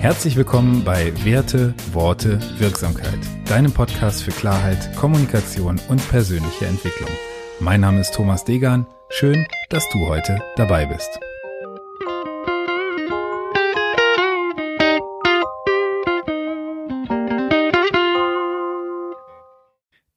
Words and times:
Herzlich 0.00 0.34
willkommen 0.34 0.82
bei 0.82 1.12
Werte, 1.26 1.74
Worte, 1.92 2.40
Wirksamkeit, 2.58 3.18
deinem 3.44 3.70
Podcast 3.70 4.22
für 4.22 4.30
Klarheit, 4.30 4.96
Kommunikation 4.96 5.78
und 5.90 6.08
persönliche 6.08 6.64
Entwicklung. 6.64 7.10
Mein 7.60 7.82
Name 7.82 8.00
ist 8.00 8.14
Thomas 8.14 8.42
Degan. 8.44 8.86
Schön, 9.10 9.46
dass 9.68 9.86
du 9.90 10.06
heute 10.06 10.42
dabei 10.56 10.86
bist. 10.86 11.20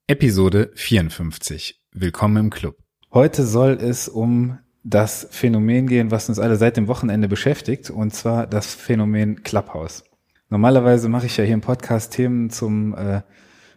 Episode 0.06 0.70
54. 0.76 1.78
Willkommen 1.92 2.38
im 2.38 2.48
Club. 2.48 2.78
Heute 3.12 3.44
soll 3.46 3.72
es 3.72 4.08
um 4.08 4.58
das 4.84 5.26
Phänomen 5.30 5.86
gehen, 5.86 6.10
was 6.10 6.28
uns 6.28 6.38
alle 6.38 6.56
seit 6.56 6.76
dem 6.76 6.86
Wochenende 6.88 7.26
beschäftigt, 7.26 7.90
und 7.90 8.14
zwar 8.14 8.46
das 8.46 8.74
Phänomen 8.74 9.42
Clubhouse. 9.42 10.04
Normalerweise 10.50 11.08
mache 11.08 11.26
ich 11.26 11.36
ja 11.38 11.44
hier 11.44 11.54
im 11.54 11.62
Podcast 11.62 12.12
Themen 12.12 12.50
zum, 12.50 12.94
äh, 12.94 13.22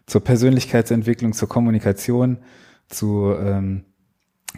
zur 0.06 0.24
Persönlichkeitsentwicklung, 0.24 1.32
zur 1.32 1.48
Kommunikation, 1.48 2.40
zu 2.90 3.34
ähm, 3.40 3.86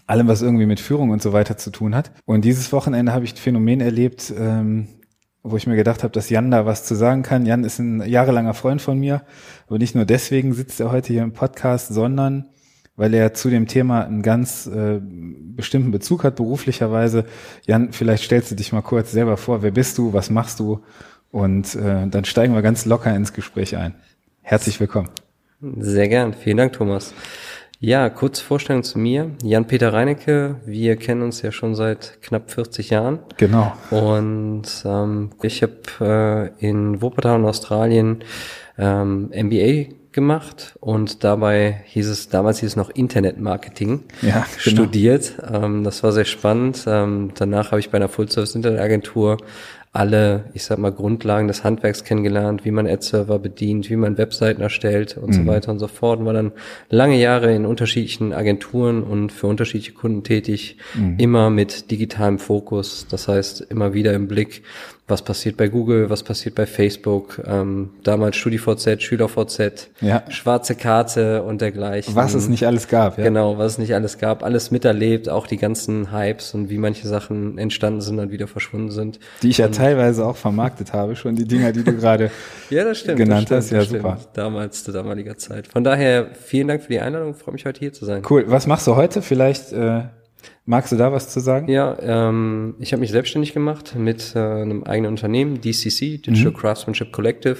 allem, 0.07 0.27
was 0.27 0.41
irgendwie 0.41 0.65
mit 0.65 0.79
Führung 0.79 1.11
und 1.11 1.21
so 1.21 1.33
weiter 1.33 1.55
zu 1.57 1.69
tun 1.69 1.95
hat. 1.95 2.11
Und 2.25 2.43
dieses 2.45 2.71
Wochenende 2.73 3.13
habe 3.13 3.25
ich 3.25 3.33
ein 3.33 3.37
Phänomen 3.37 3.79
erlebt, 3.79 4.33
ähm, 4.35 4.87
wo 5.43 5.55
ich 5.55 5.67
mir 5.67 5.75
gedacht 5.75 6.03
habe, 6.03 6.11
dass 6.11 6.29
Jan 6.29 6.51
da 6.51 6.65
was 6.65 6.83
zu 6.83 6.95
sagen 6.95 7.21
kann. 7.21 7.45
Jan 7.45 7.63
ist 7.63 7.79
ein 7.79 8.01
jahrelanger 8.01 8.55
Freund 8.55 8.81
von 8.81 8.99
mir, 8.99 9.21
aber 9.67 9.77
nicht 9.77 9.95
nur 9.95 10.05
deswegen 10.05 10.53
sitzt 10.53 10.79
er 10.79 10.91
heute 10.91 11.13
hier 11.13 11.23
im 11.23 11.33
Podcast, 11.33 11.89
sondern 11.89 12.49
weil 12.99 13.13
er 13.13 13.33
zu 13.33 13.49
dem 13.49 13.65
Thema 13.65 14.03
einen 14.03 14.21
ganz 14.21 14.67
äh, 14.67 14.99
bestimmten 15.01 15.89
Bezug 15.89 16.25
hat, 16.25 16.35
beruflicherweise. 16.35 17.23
Jan, 17.65 17.93
vielleicht 17.93 18.25
stellst 18.25 18.51
du 18.51 18.55
dich 18.55 18.73
mal 18.73 18.81
kurz 18.81 19.13
selber 19.13 19.37
vor, 19.37 19.63
wer 19.63 19.71
bist 19.71 19.97
du, 19.97 20.11
was 20.11 20.29
machst 20.29 20.59
du? 20.59 20.81
Und 21.31 21.75
äh, 21.75 22.07
dann 22.07 22.25
steigen 22.25 22.53
wir 22.53 22.61
ganz 22.61 22.85
locker 22.85 23.15
ins 23.15 23.31
Gespräch 23.31 23.77
ein. 23.77 23.95
Herzlich 24.41 24.81
willkommen. 24.81 25.09
Sehr 25.77 26.09
gern. 26.09 26.33
Vielen 26.33 26.57
Dank, 26.57 26.73
Thomas. 26.73 27.13
Ja, 27.79 28.09
kurze 28.09 28.43
Vorstellung 28.43 28.83
zu 28.83 28.99
mir. 28.99 29.31
Jan-Peter 29.43 29.93
Reinecke, 29.93 30.57
wir 30.65 30.97
kennen 30.97 31.21
uns 31.21 31.41
ja 31.41 31.53
schon 31.53 31.75
seit 31.75 32.21
knapp 32.21 32.51
40 32.51 32.89
Jahren. 32.89 33.19
Genau. 33.37 33.71
Und 33.91 34.63
ähm, 34.83 35.29
ich 35.41 35.63
habe 35.63 36.51
äh, 36.59 36.67
in 36.67 37.01
Wuppertal 37.01 37.39
in 37.39 37.45
Australien 37.45 38.23
ähm, 38.77 39.31
MBA 39.33 39.98
gemacht 40.11 40.75
und 40.79 41.23
dabei 41.23 41.81
hieß 41.85 42.07
es, 42.07 42.29
damals 42.29 42.59
hieß 42.59 42.69
es 42.69 42.75
noch 42.75 42.89
Internetmarketing 42.89 44.03
ja, 44.21 44.45
genau. 44.63 44.83
studiert. 44.83 45.33
Ähm, 45.51 45.83
das 45.83 46.03
war 46.03 46.11
sehr 46.11 46.25
spannend. 46.25 46.83
Ähm, 46.87 47.31
danach 47.35 47.71
habe 47.71 47.79
ich 47.79 47.89
bei 47.89 47.97
einer 47.97 48.09
Full-Service-Internetagentur 48.09 49.37
alle, 49.91 50.45
ich 50.53 50.63
sag 50.65 50.77
mal, 50.77 50.91
Grundlagen 50.91 51.47
des 51.47 51.63
Handwerks 51.63 52.03
kennengelernt, 52.03 52.63
wie 52.63 52.69
man 52.69 52.85
Ad-Server 52.85 53.39
bedient, 53.39 53.89
wie 53.89 53.95
man 53.95 54.19
Webseiten 54.19 54.61
erstellt 54.61 55.17
und 55.17 55.29
mhm. 55.29 55.33
so 55.33 55.47
weiter 55.47 55.71
und 55.71 55.79
so 55.79 55.87
fort. 55.87 56.19
Und 56.19 56.25
war 56.27 56.33
dann 56.33 56.51
lange 56.89 57.19
Jahre 57.19 57.53
in 57.55 57.65
unterschiedlichen 57.65 58.31
Agenturen 58.31 59.01
und 59.01 59.31
für 59.31 59.47
unterschiedliche 59.47 59.93
Kunden 59.93 60.23
tätig, 60.23 60.77
mhm. 60.93 61.15
immer 61.17 61.49
mit 61.49 61.89
digitalem 61.89 62.37
Fokus. 62.37 63.07
Das 63.09 63.27
heißt, 63.27 63.61
immer 63.61 63.93
wieder 63.93 64.13
im 64.13 64.27
Blick, 64.27 64.61
was 65.09 65.21
passiert 65.21 65.57
bei 65.57 65.67
Google, 65.67 66.09
was 66.09 66.23
passiert 66.23 66.55
bei 66.55 66.65
Facebook, 66.65 67.41
ähm, 67.45 67.91
damals 68.03 68.35
StudiVZ, 68.37 69.01
SchülerVZ, 69.01 69.89
ja. 70.01 70.23
schwarze 70.29 70.75
Karte 70.75 71.43
und 71.43 71.61
dergleichen. 71.61 72.15
Was 72.15 72.33
es 72.33 72.49
nicht 72.49 72.65
alles 72.65 72.87
gab, 72.87 73.17
ja. 73.17 73.23
Genau, 73.23 73.57
was 73.57 73.73
es 73.73 73.77
nicht 73.77 73.93
alles 73.95 74.17
gab, 74.17 74.43
alles 74.43 74.71
miterlebt, 74.71 75.29
auch 75.29 75.47
die 75.47 75.57
ganzen 75.57 76.11
Hypes 76.11 76.53
und 76.53 76.69
wie 76.69 76.77
manche 76.77 77.07
Sachen 77.07 77.57
entstanden 77.57 78.01
sind 78.01 78.19
und 78.19 78.31
wieder 78.31 78.47
verschwunden 78.47 78.91
sind. 78.91 79.19
Die 79.41 79.49
ich 79.49 79.57
ja 79.57 79.67
und, 79.67 79.75
teilweise 79.75 80.25
auch 80.25 80.37
vermarktet 80.37 80.93
habe, 80.93 81.15
schon 81.15 81.35
die 81.35 81.45
Dinger, 81.45 81.71
die 81.71 81.83
du 81.83 81.95
gerade 81.95 82.31
ja, 82.69 82.83
das 82.83 82.99
stimmt, 82.99 83.17
genannt 83.17 83.49
das 83.51 83.67
stimmt, 83.67 83.81
hast. 83.81 83.91
Ja, 83.91 83.97
super. 83.97 84.17
Damals, 84.33 84.83
zu 84.83 84.91
damaliger 84.91 85.37
Zeit. 85.37 85.67
Von 85.67 85.83
daher, 85.83 86.27
vielen 86.33 86.67
Dank 86.67 86.83
für 86.83 86.89
die 86.89 86.99
Einladung, 86.99 87.33
freue 87.33 87.53
mich 87.53 87.65
heute 87.65 87.79
hier 87.79 87.93
zu 87.93 88.05
sein. 88.05 88.21
Cool. 88.29 88.45
Was 88.47 88.67
machst 88.67 88.87
du 88.87 88.95
heute? 88.95 89.21
Vielleicht 89.21 89.71
äh, 89.71 90.03
Magst 90.65 90.91
du 90.91 90.97
da 90.97 91.11
was 91.11 91.29
zu 91.29 91.39
sagen? 91.39 91.67
Ja, 91.67 91.97
ähm, 91.99 92.75
ich 92.79 92.93
habe 92.93 92.99
mich 92.99 93.09
selbstständig 93.09 93.53
gemacht 93.53 93.95
mit 93.97 94.35
äh, 94.35 94.39
einem 94.39 94.83
eigenen 94.83 95.09
Unternehmen, 95.09 95.61
DCC, 95.61 96.21
Digital 96.21 96.51
mhm. 96.51 96.53
Craftsmanship 96.53 97.11
Collective, 97.11 97.57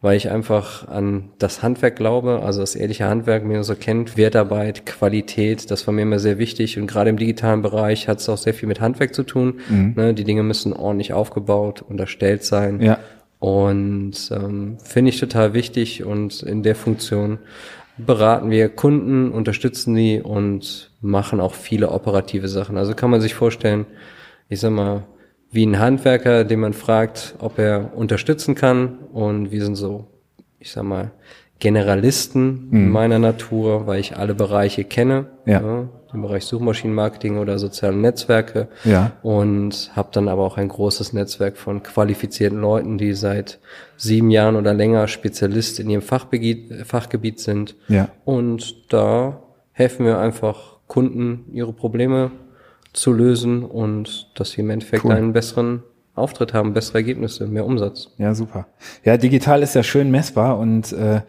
weil 0.00 0.16
ich 0.16 0.30
einfach 0.30 0.86
an 0.86 1.30
das 1.38 1.64
Handwerk 1.64 1.96
glaube, 1.96 2.40
also 2.44 2.60
das 2.60 2.76
ehrliche 2.76 3.06
Handwerk, 3.06 3.44
mir 3.44 3.64
so 3.64 3.74
kennt, 3.74 4.16
Wertarbeit, 4.16 4.86
Qualität, 4.86 5.72
das 5.72 5.88
war 5.88 5.94
mir 5.94 6.02
immer 6.02 6.20
sehr 6.20 6.38
wichtig 6.38 6.78
und 6.78 6.86
gerade 6.86 7.10
im 7.10 7.16
digitalen 7.16 7.62
Bereich 7.62 8.06
hat 8.06 8.20
es 8.20 8.28
auch 8.28 8.38
sehr 8.38 8.54
viel 8.54 8.68
mit 8.68 8.80
Handwerk 8.80 9.12
zu 9.12 9.24
tun. 9.24 9.58
Mhm. 9.68 9.94
Ne, 9.96 10.14
die 10.14 10.24
Dinge 10.24 10.44
müssen 10.44 10.72
ordentlich 10.72 11.12
aufgebaut 11.12 11.82
und 11.82 11.98
erstellt 11.98 12.44
sein. 12.44 12.80
Ja. 12.80 13.00
Und 13.40 14.30
ähm, 14.30 14.78
finde 14.84 15.08
ich 15.08 15.18
total 15.18 15.52
wichtig 15.52 16.04
und 16.04 16.44
in 16.44 16.62
der 16.62 16.76
Funktion 16.76 17.40
beraten 17.98 18.50
wir 18.50 18.68
Kunden, 18.68 19.30
unterstützen 19.30 19.94
die 19.94 20.20
und 20.20 20.90
machen 21.00 21.40
auch 21.40 21.54
viele 21.54 21.90
operative 21.90 22.48
Sachen. 22.48 22.76
Also 22.76 22.94
kann 22.94 23.10
man 23.10 23.20
sich 23.20 23.34
vorstellen, 23.34 23.86
ich 24.48 24.60
sag 24.60 24.70
mal, 24.70 25.04
wie 25.50 25.66
ein 25.66 25.78
Handwerker, 25.78 26.44
den 26.44 26.60
man 26.60 26.72
fragt, 26.72 27.34
ob 27.38 27.58
er 27.58 27.94
unterstützen 27.94 28.54
kann. 28.54 28.98
Und 29.12 29.50
wir 29.50 29.62
sind 29.64 29.76
so, 29.76 30.06
ich 30.58 30.72
sag 30.72 30.84
mal, 30.84 31.10
Generalisten 31.58 32.68
mhm. 32.70 32.90
meiner 32.90 33.18
Natur, 33.18 33.86
weil 33.86 34.00
ich 34.00 34.16
alle 34.16 34.34
Bereiche 34.34 34.84
kenne. 34.84 35.26
Ja. 35.46 35.60
ja 35.60 35.88
im 36.12 36.22
Bereich 36.22 36.44
Suchmaschinenmarketing 36.44 37.38
oder 37.38 37.58
soziale 37.58 37.96
Netzwerke. 37.96 38.68
Ja. 38.84 39.12
Und 39.22 39.90
habe 39.94 40.08
dann 40.12 40.28
aber 40.28 40.42
auch 40.42 40.56
ein 40.56 40.68
großes 40.68 41.12
Netzwerk 41.12 41.56
von 41.56 41.82
qualifizierten 41.82 42.60
Leuten, 42.60 42.98
die 42.98 43.14
seit 43.14 43.58
sieben 43.96 44.30
Jahren 44.30 44.56
oder 44.56 44.74
länger 44.74 45.08
Spezialist 45.08 45.80
in 45.80 45.90
ihrem 45.90 46.02
Fachgebiet, 46.02 46.86
Fachgebiet 46.86 47.40
sind. 47.40 47.76
Ja. 47.88 48.08
Und 48.24 48.92
da 48.92 49.42
helfen 49.72 50.06
wir 50.06 50.18
einfach 50.18 50.78
Kunden, 50.86 51.46
ihre 51.52 51.72
Probleme 51.72 52.30
zu 52.92 53.12
lösen 53.12 53.64
und 53.64 54.30
dass 54.34 54.50
sie 54.50 54.60
im 54.60 54.70
Endeffekt 54.70 55.04
cool. 55.04 55.12
einen 55.12 55.32
besseren 55.32 55.82
Auftritt 56.14 56.52
haben, 56.52 56.74
bessere 56.74 56.98
Ergebnisse, 56.98 57.46
mehr 57.46 57.64
Umsatz. 57.64 58.10
Ja, 58.18 58.34
super. 58.34 58.66
Ja, 59.02 59.16
digital 59.16 59.62
ist 59.62 59.74
ja 59.74 59.82
schön 59.82 60.10
messbar 60.10 60.58
und 60.58 60.92
äh, 60.92 61.22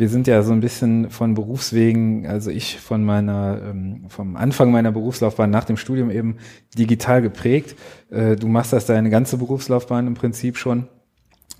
wir 0.00 0.08
sind 0.08 0.26
ja 0.26 0.42
so 0.42 0.52
ein 0.52 0.60
bisschen 0.60 1.10
von 1.10 1.34
Berufswegen, 1.34 2.26
also 2.26 2.50
ich 2.50 2.80
von 2.80 3.04
meiner, 3.04 3.60
ähm, 3.70 4.06
vom 4.08 4.34
Anfang 4.34 4.72
meiner 4.72 4.92
Berufslaufbahn 4.92 5.50
nach 5.50 5.64
dem 5.64 5.76
Studium 5.76 6.10
eben 6.10 6.38
digital 6.76 7.20
geprägt. 7.20 7.76
Äh, 8.10 8.36
du 8.36 8.48
machst 8.48 8.72
das 8.72 8.86
deine 8.86 9.10
ganze 9.10 9.36
Berufslaufbahn 9.36 10.06
im 10.06 10.14
Prinzip 10.14 10.56
schon. 10.56 10.88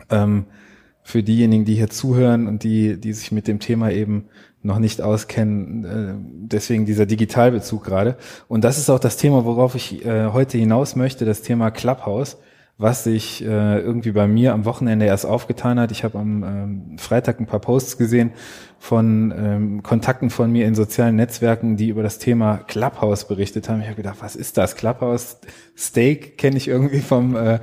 Ähm, 0.08 0.46
für 1.02 1.22
diejenigen, 1.22 1.64
die 1.64 1.74
hier 1.74 1.90
zuhören 1.90 2.46
und 2.46 2.62
die, 2.62 2.98
die 2.98 3.12
sich 3.12 3.30
mit 3.30 3.46
dem 3.46 3.58
Thema 3.58 3.90
eben 3.90 4.26
noch 4.62 4.78
nicht 4.78 5.02
auskennen, 5.02 5.84
äh, 5.84 6.14
deswegen 6.46 6.86
dieser 6.86 7.06
Digitalbezug 7.06 7.84
gerade. 7.84 8.16
Und 8.48 8.64
das 8.64 8.78
ist 8.78 8.88
auch 8.88 9.00
das 9.00 9.16
Thema, 9.18 9.44
worauf 9.44 9.74
ich 9.74 10.04
äh, 10.04 10.28
heute 10.28 10.56
hinaus 10.56 10.96
möchte, 10.96 11.24
das 11.24 11.42
Thema 11.42 11.70
Clubhouse 11.70 12.38
was 12.80 13.04
sich 13.04 13.44
äh, 13.44 13.78
irgendwie 13.78 14.12
bei 14.12 14.26
mir 14.26 14.54
am 14.54 14.64
Wochenende 14.64 15.04
erst 15.04 15.26
aufgetan 15.26 15.78
hat. 15.78 15.92
Ich 15.92 16.02
habe 16.02 16.18
am 16.18 16.42
ähm, 16.42 16.98
Freitag 16.98 17.38
ein 17.38 17.44
paar 17.44 17.60
Posts 17.60 17.98
gesehen 17.98 18.32
von 18.78 19.34
ähm, 19.36 19.82
Kontakten 19.82 20.30
von 20.30 20.50
mir 20.50 20.66
in 20.66 20.74
sozialen 20.74 21.16
Netzwerken, 21.16 21.76
die 21.76 21.91
über 21.91 22.02
das 22.02 22.18
Thema 22.18 22.56
Clubhouse 22.56 23.28
berichtet 23.28 23.68
haben. 23.68 23.82
Ich 23.82 23.86
habe 23.86 23.96
gedacht, 23.96 24.16
was 24.20 24.34
ist 24.34 24.56
das? 24.56 24.76
Clubhouse 24.76 25.41
Steak 25.76 26.38
kenne 26.38 26.56
ich 26.56 26.68
irgendwie 26.68 27.00
vom 27.00 27.36
äh, 27.36 27.58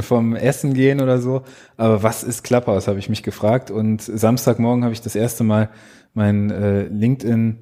vom 0.00 0.34
Essen 0.34 0.72
gehen 0.72 1.02
oder 1.02 1.20
so. 1.20 1.42
Aber 1.76 2.02
was 2.02 2.24
ist 2.24 2.42
Clubhouse, 2.42 2.88
habe 2.88 2.98
ich 2.98 3.10
mich 3.10 3.22
gefragt. 3.22 3.70
Und 3.70 4.00
Samstagmorgen 4.00 4.84
habe 4.84 4.94
ich 4.94 5.02
das 5.02 5.14
erste 5.16 5.44
Mal 5.44 5.68
mein 6.14 6.50
äh, 6.50 6.84
LinkedIn 6.84 7.58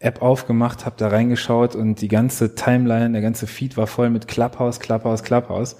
App 0.00 0.22
aufgemacht, 0.22 0.86
habe 0.86 0.96
da 0.96 1.08
reingeschaut 1.08 1.74
und 1.74 2.00
die 2.00 2.08
ganze 2.08 2.54
Timeline, 2.54 3.10
der 3.12 3.20
ganze 3.20 3.46
Feed 3.46 3.76
war 3.76 3.86
voll 3.86 4.08
mit 4.08 4.28
Clubhouse, 4.28 4.80
Clubhouse, 4.80 5.22
Clubhouse. 5.22 5.76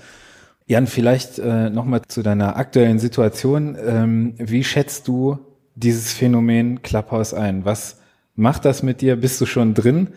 Jan, 0.68 0.86
vielleicht 0.86 1.38
äh, 1.38 1.70
nochmal 1.70 2.02
zu 2.06 2.22
deiner 2.22 2.56
aktuellen 2.56 2.98
Situation. 2.98 3.74
Ähm, 3.82 4.34
wie 4.36 4.62
schätzt 4.62 5.08
du 5.08 5.38
dieses 5.74 6.12
Phänomen 6.12 6.82
Clubhouse 6.82 7.32
ein? 7.32 7.64
Was 7.64 8.00
macht 8.36 8.66
das 8.66 8.82
mit 8.82 9.00
dir? 9.00 9.16
Bist 9.16 9.40
du 9.40 9.46
schon 9.46 9.72
drin? 9.72 10.08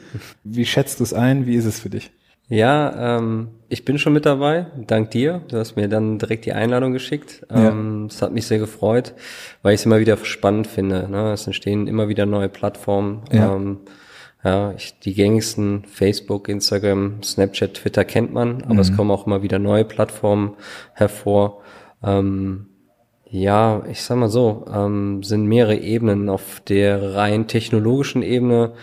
Wie 0.43 0.65
schätzt 0.65 0.99
du 0.99 1.05
es 1.05 1.13
ein? 1.13 1.45
Wie 1.45 1.55
ist 1.55 1.63
es 1.63 1.79
für 1.79 1.89
dich? 1.89 2.11
Ja, 2.49 3.17
ähm, 3.17 3.47
ich 3.69 3.85
bin 3.85 3.97
schon 3.97 4.11
mit 4.11 4.25
dabei, 4.25 4.65
dank 4.87 5.11
dir. 5.11 5.41
Du 5.47 5.55
hast 5.55 5.77
mir 5.77 5.87
dann 5.87 6.19
direkt 6.19 6.45
die 6.45 6.51
Einladung 6.51 6.91
geschickt. 6.91 7.47
Ähm, 7.49 8.07
Es 8.11 8.21
hat 8.21 8.33
mich 8.33 8.45
sehr 8.45 8.59
gefreut, 8.59 9.13
weil 9.61 9.73
ich 9.73 9.79
es 9.79 9.85
immer 9.85 10.01
wieder 10.01 10.17
spannend 10.17 10.67
finde. 10.67 11.07
Ne? 11.09 11.31
Es 11.31 11.47
entstehen 11.47 11.87
immer 11.87 12.09
wieder 12.09 12.25
neue 12.25 12.49
Plattformen. 12.49 13.21
Ja. 13.31 13.55
Ähm, 13.55 13.77
ja, 14.43 14.73
ich, 14.73 14.97
die 14.99 15.13
gängigsten 15.13 15.83
Facebook, 15.85 16.49
Instagram, 16.49 17.21
Snapchat, 17.23 17.75
Twitter 17.75 18.05
kennt 18.05 18.33
man, 18.33 18.63
aber 18.63 18.75
mhm. 18.75 18.79
es 18.79 18.95
kommen 18.95 19.11
auch 19.11 19.27
immer 19.27 19.43
wieder 19.43 19.59
neue 19.59 19.85
Plattformen 19.85 20.55
hervor. 20.93 21.61
Ähm, 22.03 22.67
ja, 23.29 23.83
ich 23.89 24.01
sag 24.01 24.17
mal 24.17 24.29
so, 24.29 24.65
ähm, 24.73 25.23
sind 25.23 25.45
mehrere 25.45 25.77
Ebenen. 25.77 26.27
Auf 26.27 26.61
der 26.67 27.15
rein 27.15 27.47
technologischen 27.47 28.23
Ebene 28.23 28.73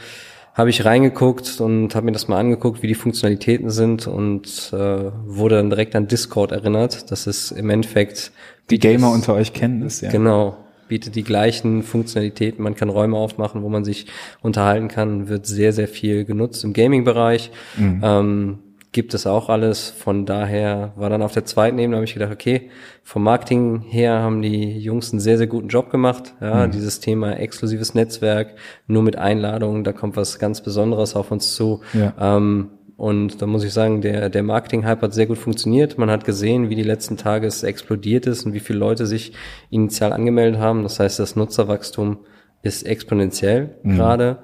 habe 0.55 0.71
ich 0.71 0.85
reingeguckt 0.85 1.61
und 1.61 1.95
habe 1.95 2.07
mir 2.07 2.13
das 2.13 2.29
mal 2.29 2.39
angeguckt, 2.39 2.83
wie 2.83 2.89
die 2.89 2.95
Funktionalitäten 2.95 3.71
sind 3.71 4.07
und 4.07 4.73
äh, 4.73 5.13
wurde 5.27 5.57
dann 5.57 5.71
direkt 5.71 5.95
an 5.95 6.09
Discord 6.09 6.53
erinnert. 6.53 7.11
Das 7.11 7.27
ist 7.27 7.51
im 7.51 7.69
Endeffekt 7.71 8.33
die 8.71 8.79
Gamer 8.79 9.13
unter 9.13 9.35
euch 9.35 9.53
kennen 9.53 9.83
es, 9.83 10.01
ja. 10.01 10.11
Genau, 10.11 10.57
bietet 10.89 11.15
die 11.15 11.25
gleichen 11.25 11.83
Funktionalitäten. 11.83 12.63
Man 12.63 12.75
kann 12.75 12.89
Räume 12.89 13.17
aufmachen, 13.17 13.63
wo 13.63 13.69
man 13.69 13.85
sich 13.85 14.07
unterhalten 14.41 14.89
kann, 14.89 15.29
wird 15.29 15.47
sehr, 15.47 15.73
sehr 15.73 15.89
viel 15.89 16.25
genutzt 16.25 16.65
im 16.65 16.73
Gaming-Bereich. 16.73 17.51
Mhm. 17.77 18.01
Ähm, 18.03 18.59
gibt 18.93 19.15
es 19.15 19.27
auch 19.27 19.49
alles. 19.49 19.91
Von 19.91 20.27
daher 20.27 20.93
war 20.97 21.11
dann 21.11 21.23
auf 21.23 21.33
der 21.33 21.45
zweiten 21.45 21.79
Ebene, 21.79 21.97
habe 21.97 22.05
ich 22.05 22.15
gedacht, 22.15 22.33
okay, 22.33 22.71
vom 23.05 23.23
Marketing 23.23 23.83
her 23.83 24.21
haben 24.21 24.43
die 24.43 24.79
Jungs 24.79 25.13
einen 25.13 25.21
sehr, 25.21 25.39
sehr 25.39 25.47
guten 25.47 25.69
Job 25.69 25.91
gemacht. 25.91 26.35
Ja, 26.41 26.67
mhm. 26.67 26.71
dieses 26.71 27.01
Thema 27.01 27.35
exklusives 27.35 27.95
Netzwerk, 27.95 28.55
nur 28.87 29.03
mit 29.03 29.17
Einladungen, 29.17 29.85
da 29.85 29.93
kommt 29.93 30.17
was 30.17 30.39
ganz 30.39 30.63
Besonderes 30.63 31.15
auf 31.15 31.31
uns 31.31 31.55
zu. 31.55 31.83
Ja. 31.93 32.15
Ähm, 32.19 32.71
und 32.99 33.41
da 33.41 33.47
muss 33.47 33.63
ich 33.63 33.73
sagen, 33.73 34.01
der, 34.01 34.29
der 34.29 34.43
Marketing-Hype 34.43 35.03
hat 35.03 35.15
sehr 35.15 35.27
gut 35.27 35.39
funktioniert. 35.39 35.99
Man 35.99 36.11
hat 36.11 36.25
gesehen, 36.25 36.69
wie 36.69 36.75
die 36.75 36.83
letzten 36.83 37.17
Tage 37.17 37.47
es 37.47 37.63
explodiert 37.63 38.27
ist 38.27 38.45
und 38.45 38.55
wie 38.55 38.61
viele 38.61 38.81
Leute 38.81 39.07
sich 39.07 39.35
initial 39.71 40.13
angemeldet 40.13 40.61
haben. 40.61 40.83
Das 40.83 40.99
heißt, 40.99 41.21
das 41.21 41.37
Nutzerwachstum 41.37 42.19
ist 42.63 42.83
exponentiell 42.85 43.77
mhm. 43.85 43.97
gerade. 43.97 44.39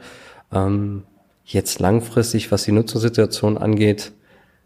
Ähm, 0.52 1.02
jetzt 1.44 1.80
langfristig, 1.80 2.52
was 2.52 2.62
die 2.62 2.70
Nutzungssituation 2.70 3.58
angeht, 3.58 4.12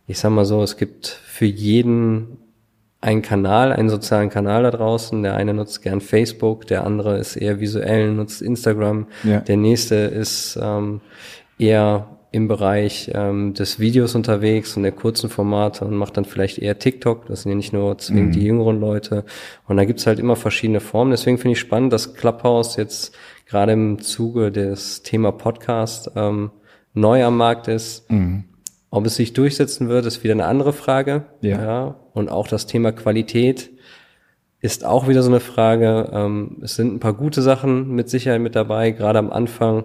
ich 0.07 0.19
sag 0.19 0.33
mal 0.33 0.45
so, 0.45 0.63
es 0.63 0.77
gibt 0.77 1.07
für 1.07 1.47
jeden 1.47 2.37
einen 3.01 3.23
Kanal, 3.23 3.73
einen 3.73 3.89
sozialen 3.89 4.29
Kanal 4.29 4.65
da 4.65 4.71
draußen. 4.71 5.23
Der 5.23 5.35
eine 5.35 5.55
nutzt 5.55 5.81
gern 5.81 6.03
Facebook, 6.03 6.67
der 6.67 6.85
andere 6.85 7.17
ist 7.17 7.37
eher 7.37 7.59
visuell, 7.59 8.13
nutzt 8.13 8.43
Instagram. 8.43 9.07
Ja. 9.25 9.41
Der 9.41 9.57
nächste 9.57 9.95
ist 9.95 10.59
ähm, 10.61 11.01
eher 11.59 12.18
im 12.31 12.47
Bereich 12.47 13.11
ähm, 13.15 13.55
des 13.55 13.79
Videos 13.79 14.15
unterwegs 14.15 14.77
und 14.77 14.83
der 14.83 14.93
kurzen 14.93 15.31
Formate 15.31 15.85
und 15.85 15.97
macht 15.97 16.17
dann 16.17 16.27
vielleicht 16.27 16.59
eher 16.59 16.79
TikTok. 16.79 17.27
Das 17.27 17.43
sind 17.43 17.53
ja 17.53 17.57
nicht 17.57 17.73
nur 17.73 17.97
zwingend 17.99 18.29
mhm. 18.29 18.33
die 18.33 18.45
jüngeren 18.45 18.81
Leute. 18.81 19.25
Und 19.67 19.79
da 19.79 19.85
gibt's 19.85 20.07
halt 20.07 20.19
immer 20.19 20.37
verschiedene 20.37 20.81
Formen. 20.81 21.11
Deswegen 21.11 21.39
finde 21.39 21.53
ich 21.53 21.59
spannend, 21.59 21.93
dass 21.93 22.15
Clubhouse 22.15 22.77
jetzt 22.77 23.17
gerade 23.47 23.73
im 23.73 24.01
Zuge 24.01 24.53
des 24.53 25.03
Thema 25.03 25.33
Podcast 25.33 26.11
ähm, 26.17 26.51
neu 26.93 27.25
am 27.25 27.37
Markt 27.37 27.67
ist. 27.67 28.11
Mhm. 28.11 28.45
Ob 28.91 29.07
es 29.07 29.17
sich 29.17 29.33
durchsetzen 29.33 29.89
wird, 29.89 30.05
ist 30.05 30.23
wieder 30.23 30.35
eine 30.35 30.47
andere 30.47 30.75
Frage. 30.75 31.25
Ja. 31.41 31.63
ja. 31.63 31.95
Und 32.13 32.31
auch 32.31 32.47
das 32.49 32.67
Thema 32.67 32.93
Qualität 32.93 33.71
ist 34.61 34.85
auch 34.85 35.09
wieder 35.09 35.23
so 35.23 35.31
eine 35.31 35.41
Frage. 35.41 36.11
Ähm, 36.13 36.59
es 36.63 36.77
sind 36.77 36.95
ein 36.95 37.01
paar 37.01 37.15
gute 37.15 37.41
Sachen 37.41 37.95
mit 37.95 38.11
Sicherheit 38.11 38.41
mit 38.41 38.55
dabei. 38.55 38.91
Gerade 38.91 39.19
am 39.19 39.31
Anfang 39.31 39.85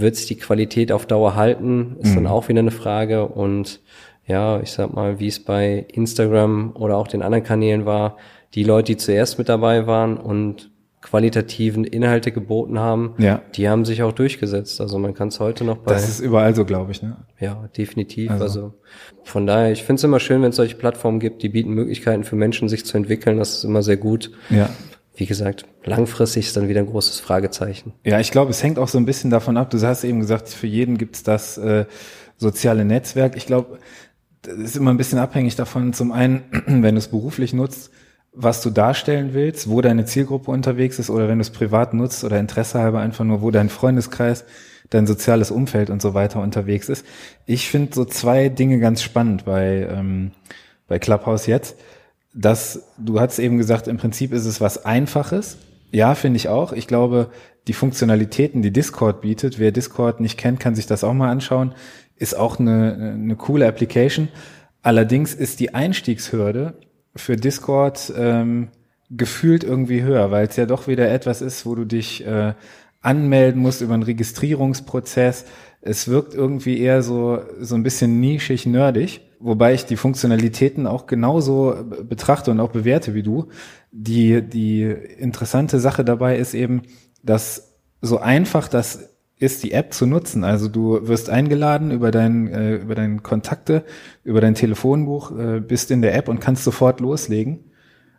wird 0.00 0.16
sich 0.16 0.26
die 0.26 0.36
Qualität 0.36 0.92
auf 0.92 1.06
Dauer 1.06 1.34
halten, 1.34 1.96
ist 2.00 2.10
mhm. 2.10 2.16
dann 2.16 2.26
auch 2.26 2.48
wieder 2.48 2.60
eine 2.60 2.70
Frage. 2.70 3.26
Und 3.26 3.80
ja, 4.26 4.60
ich 4.60 4.72
sag 4.72 4.94
mal, 4.94 5.20
wie 5.20 5.28
es 5.28 5.38
bei 5.42 5.86
Instagram 5.92 6.72
oder 6.74 6.96
auch 6.96 7.08
den 7.08 7.22
anderen 7.22 7.44
Kanälen 7.44 7.86
war, 7.86 8.16
die 8.54 8.64
Leute, 8.64 8.92
die 8.92 8.96
zuerst 8.96 9.38
mit 9.38 9.48
dabei 9.48 9.86
waren 9.86 10.16
und 10.16 10.70
qualitativen 11.00 11.84
Inhalte 11.84 12.32
geboten 12.32 12.78
haben, 12.78 13.14
ja. 13.18 13.42
die 13.54 13.68
haben 13.68 13.84
sich 13.84 14.02
auch 14.02 14.12
durchgesetzt. 14.12 14.80
Also 14.80 14.98
man 14.98 15.12
kann 15.12 15.28
es 15.28 15.38
heute 15.38 15.62
noch 15.64 15.76
bei. 15.78 15.92
Das 15.92 16.08
ist 16.08 16.20
überall 16.20 16.54
so, 16.54 16.64
glaube 16.64 16.92
ich, 16.92 17.02
ne? 17.02 17.18
Ja, 17.38 17.68
definitiv. 17.76 18.30
Also, 18.30 18.44
also 18.44 18.74
von 19.22 19.46
daher, 19.46 19.70
ich 19.70 19.82
finde 19.82 20.00
es 20.00 20.04
immer 20.04 20.18
schön, 20.18 20.40
wenn 20.40 20.48
es 20.48 20.56
solche 20.56 20.76
Plattformen 20.76 21.20
gibt, 21.20 21.42
die 21.42 21.50
bieten 21.50 21.72
Möglichkeiten 21.72 22.24
für 22.24 22.36
Menschen, 22.36 22.70
sich 22.70 22.86
zu 22.86 22.96
entwickeln. 22.96 23.36
Das 23.36 23.58
ist 23.58 23.64
immer 23.64 23.82
sehr 23.82 23.98
gut. 23.98 24.30
Ja. 24.48 24.70
Wie 25.16 25.26
gesagt, 25.26 25.64
langfristig 25.84 26.46
ist 26.46 26.56
dann 26.56 26.68
wieder 26.68 26.80
ein 26.80 26.86
großes 26.86 27.20
Fragezeichen. 27.20 27.92
Ja, 28.04 28.18
ich 28.18 28.32
glaube, 28.32 28.50
es 28.50 28.62
hängt 28.62 28.78
auch 28.78 28.88
so 28.88 28.98
ein 28.98 29.06
bisschen 29.06 29.30
davon 29.30 29.56
ab. 29.56 29.70
Du 29.70 29.80
hast 29.80 30.02
eben 30.02 30.20
gesagt, 30.20 30.48
für 30.48 30.66
jeden 30.66 30.98
gibt's 30.98 31.22
das 31.22 31.56
äh, 31.56 31.86
soziale 32.36 32.84
Netzwerk. 32.84 33.36
Ich 33.36 33.46
glaube, 33.46 33.78
das 34.42 34.56
ist 34.56 34.76
immer 34.76 34.92
ein 34.92 34.96
bisschen 34.96 35.18
abhängig 35.18 35.54
davon. 35.54 35.92
Zum 35.92 36.10
einen, 36.10 36.42
wenn 36.66 36.94
du 36.94 36.98
es 36.98 37.08
beruflich 37.08 37.52
nutzt, 37.52 37.90
was 38.32 38.60
du 38.60 38.70
darstellen 38.70 39.32
willst, 39.32 39.70
wo 39.70 39.80
deine 39.80 40.04
Zielgruppe 40.04 40.50
unterwegs 40.50 40.98
ist 40.98 41.10
oder 41.10 41.28
wenn 41.28 41.38
du 41.38 41.42
es 41.42 41.50
privat 41.50 41.94
nutzt 41.94 42.24
oder 42.24 42.40
Interesse 42.40 42.80
halber 42.80 42.98
einfach 42.98 43.24
nur, 43.24 43.42
wo 43.42 43.52
dein 43.52 43.68
Freundeskreis, 43.68 44.44
dein 44.90 45.06
soziales 45.06 45.52
Umfeld 45.52 45.88
und 45.88 46.02
so 46.02 46.14
weiter 46.14 46.40
unterwegs 46.40 46.88
ist. 46.88 47.06
Ich 47.46 47.68
finde 47.68 47.94
so 47.94 48.04
zwei 48.04 48.48
Dinge 48.48 48.80
ganz 48.80 49.02
spannend 49.02 49.44
bei, 49.44 49.88
ähm, 49.88 50.32
bei 50.88 50.98
Clubhouse 50.98 51.46
jetzt. 51.46 51.76
Dass 52.34 52.82
du 52.98 53.20
hast 53.20 53.38
eben 53.38 53.58
gesagt, 53.58 53.88
im 53.88 53.96
Prinzip 53.96 54.32
ist 54.32 54.44
es 54.44 54.60
was 54.60 54.84
Einfaches. 54.84 55.56
Ja, 55.92 56.14
finde 56.14 56.36
ich 56.38 56.48
auch. 56.48 56.72
Ich 56.72 56.88
glaube, 56.88 57.30
die 57.68 57.72
Funktionalitäten, 57.72 58.60
die 58.62 58.72
Discord 58.72 59.20
bietet, 59.20 59.58
wer 59.58 59.72
Discord 59.72 60.20
nicht 60.20 60.36
kennt, 60.36 60.60
kann 60.60 60.74
sich 60.74 60.86
das 60.86 61.04
auch 61.04 61.14
mal 61.14 61.30
anschauen, 61.30 61.74
ist 62.16 62.36
auch 62.36 62.58
eine, 62.58 63.14
eine 63.14 63.36
coole 63.36 63.66
Application. 63.66 64.28
Allerdings 64.82 65.34
ist 65.34 65.60
die 65.60 65.74
Einstiegshürde 65.74 66.74
für 67.16 67.36
Discord 67.36 68.12
ähm, 68.16 68.68
gefühlt 69.10 69.64
irgendwie 69.64 70.02
höher, 70.02 70.30
weil 70.30 70.46
es 70.46 70.56
ja 70.56 70.66
doch 70.66 70.88
wieder 70.88 71.10
etwas 71.10 71.40
ist, 71.40 71.64
wo 71.64 71.74
du 71.74 71.84
dich 71.84 72.26
äh, 72.26 72.54
anmelden 73.00 73.62
musst 73.62 73.80
über 73.80 73.94
einen 73.94 74.02
Registrierungsprozess. 74.02 75.44
Es 75.80 76.08
wirkt 76.08 76.34
irgendwie 76.34 76.80
eher 76.80 77.02
so, 77.02 77.40
so 77.60 77.74
ein 77.74 77.82
bisschen 77.82 78.20
nischig, 78.20 78.66
nerdig, 78.66 79.20
wobei 79.44 79.74
ich 79.74 79.84
die 79.84 79.96
Funktionalitäten 79.96 80.86
auch 80.86 81.06
genauso 81.06 81.76
betrachte 82.02 82.50
und 82.50 82.60
auch 82.60 82.70
bewerte 82.70 83.14
wie 83.14 83.22
du. 83.22 83.48
Die, 83.92 84.40
die 84.40 84.82
interessante 84.82 85.78
Sache 85.78 86.02
dabei 86.02 86.38
ist 86.38 86.54
eben, 86.54 86.82
dass 87.22 87.74
so 88.00 88.18
einfach 88.18 88.68
das 88.68 89.10
ist, 89.38 89.62
die 89.62 89.72
App 89.72 89.92
zu 89.92 90.06
nutzen. 90.06 90.44
Also 90.44 90.68
du 90.68 91.06
wirst 91.06 91.28
eingeladen 91.28 91.90
über 91.90 92.10
dein, 92.10 92.48
äh, 92.48 92.76
über 92.76 92.94
deine 92.94 93.18
Kontakte, 93.18 93.84
über 94.24 94.40
dein 94.40 94.54
Telefonbuch, 94.54 95.38
äh, 95.38 95.60
bist 95.60 95.90
in 95.90 96.00
der 96.00 96.14
App 96.14 96.28
und 96.28 96.40
kannst 96.40 96.64
sofort 96.64 97.00
loslegen. 97.00 97.64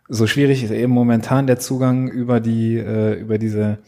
So 0.08 0.28
schwierig 0.28 0.62
ist 0.62 0.70
eben 0.70 0.92
momentan 0.92 1.48
der 1.48 1.58
Zugang 1.58 2.08
über 2.08 2.38
die, 2.38 2.76
äh, 2.76 3.14
über 3.14 3.38
diese 3.38 3.78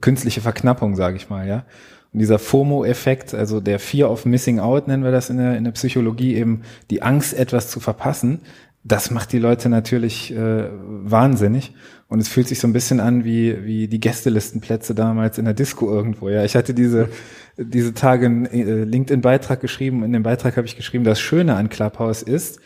künstliche 0.00 0.40
Verknappung, 0.40 0.96
sage 0.96 1.16
ich 1.16 1.30
mal, 1.30 1.46
ja. 1.46 1.64
Und 2.12 2.20
dieser 2.20 2.38
FOMO-Effekt, 2.38 3.34
also 3.34 3.60
der 3.60 3.78
Fear 3.78 4.10
of 4.10 4.24
Missing 4.24 4.60
Out, 4.60 4.88
nennen 4.88 5.04
wir 5.04 5.10
das 5.10 5.28
in 5.28 5.36
der, 5.36 5.56
in 5.58 5.64
der 5.64 5.72
Psychologie, 5.72 6.36
eben 6.36 6.62
die 6.90 7.02
Angst, 7.02 7.34
etwas 7.34 7.70
zu 7.70 7.80
verpassen, 7.80 8.40
das 8.84 9.10
macht 9.10 9.32
die 9.32 9.38
Leute 9.38 9.68
natürlich 9.68 10.34
äh, 10.34 10.64
wahnsinnig. 10.70 11.74
Und 12.08 12.20
es 12.20 12.28
fühlt 12.28 12.48
sich 12.48 12.58
so 12.58 12.66
ein 12.66 12.72
bisschen 12.72 13.00
an 13.00 13.24
wie, 13.24 13.64
wie 13.64 13.86
die 13.88 14.00
Gästelistenplätze 14.00 14.94
damals 14.94 15.36
in 15.36 15.44
der 15.44 15.52
Disco 15.52 15.90
irgendwo. 15.92 16.30
Ja, 16.30 16.44
ich 16.44 16.56
hatte 16.56 16.72
diese, 16.72 17.10
diese 17.58 17.92
Tage 17.92 18.26
einen 18.26 18.46
äh, 18.46 18.84
LinkedIn-Beitrag 18.84 19.60
geschrieben. 19.60 20.04
In 20.04 20.12
dem 20.12 20.22
Beitrag 20.22 20.56
habe 20.56 20.66
ich 20.66 20.76
geschrieben, 20.76 21.04
das 21.04 21.20
Schöne 21.20 21.54
an 21.56 21.68
Clubhouse 21.68 22.22
ist, 22.22 22.60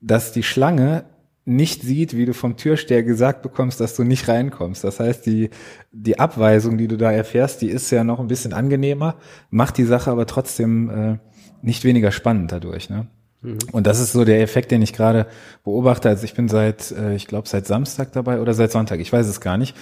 dass 0.00 0.32
die 0.32 0.42
Schlange 0.42 1.04
nicht 1.46 1.82
sieht, 1.82 2.16
wie 2.16 2.26
du 2.26 2.34
vom 2.34 2.56
Türsteher 2.56 3.04
gesagt 3.04 3.42
bekommst, 3.42 3.80
dass 3.80 3.94
du 3.94 4.02
nicht 4.02 4.26
reinkommst. 4.26 4.82
Das 4.82 4.98
heißt, 4.98 5.24
die, 5.24 5.50
die 5.92 6.18
Abweisung, 6.18 6.76
die 6.76 6.88
du 6.88 6.96
da 6.96 7.12
erfährst, 7.12 7.62
die 7.62 7.68
ist 7.68 7.90
ja 7.90 8.02
noch 8.02 8.18
ein 8.18 8.26
bisschen 8.26 8.52
angenehmer, 8.52 9.16
macht 9.48 9.78
die 9.78 9.84
Sache 9.84 10.10
aber 10.10 10.26
trotzdem 10.26 10.90
äh, 10.90 11.18
nicht 11.62 11.84
weniger 11.84 12.10
spannend 12.10 12.50
dadurch. 12.50 12.90
Ne? 12.90 13.06
Mhm. 13.42 13.58
Und 13.70 13.86
das 13.86 14.00
ist 14.00 14.12
so 14.12 14.24
der 14.24 14.42
Effekt, 14.42 14.72
den 14.72 14.82
ich 14.82 14.92
gerade 14.92 15.28
beobachte. 15.62 16.08
Also 16.08 16.24
ich 16.24 16.34
bin 16.34 16.48
seit, 16.48 16.90
äh, 16.90 17.14
ich 17.14 17.28
glaube, 17.28 17.48
seit 17.48 17.66
Samstag 17.66 18.12
dabei 18.12 18.40
oder 18.40 18.52
seit 18.52 18.72
Sonntag, 18.72 18.98
ich 18.98 19.12
weiß 19.12 19.28
es 19.28 19.40
gar 19.40 19.56
nicht. 19.56 19.76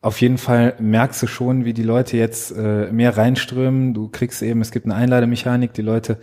Auf 0.00 0.20
jeden 0.22 0.38
Fall 0.38 0.74
merkst 0.80 1.22
du 1.22 1.26
schon, 1.26 1.66
wie 1.66 1.74
die 1.74 1.82
Leute 1.82 2.16
jetzt 2.16 2.50
äh, 2.56 2.90
mehr 2.92 3.16
reinströmen. 3.16 3.92
Du 3.92 4.08
kriegst 4.08 4.42
eben, 4.42 4.62
es 4.62 4.70
gibt 4.70 4.86
eine 4.86 4.94
Einlademechanik, 4.94 5.74
die 5.74 5.82
Leute, 5.82 6.18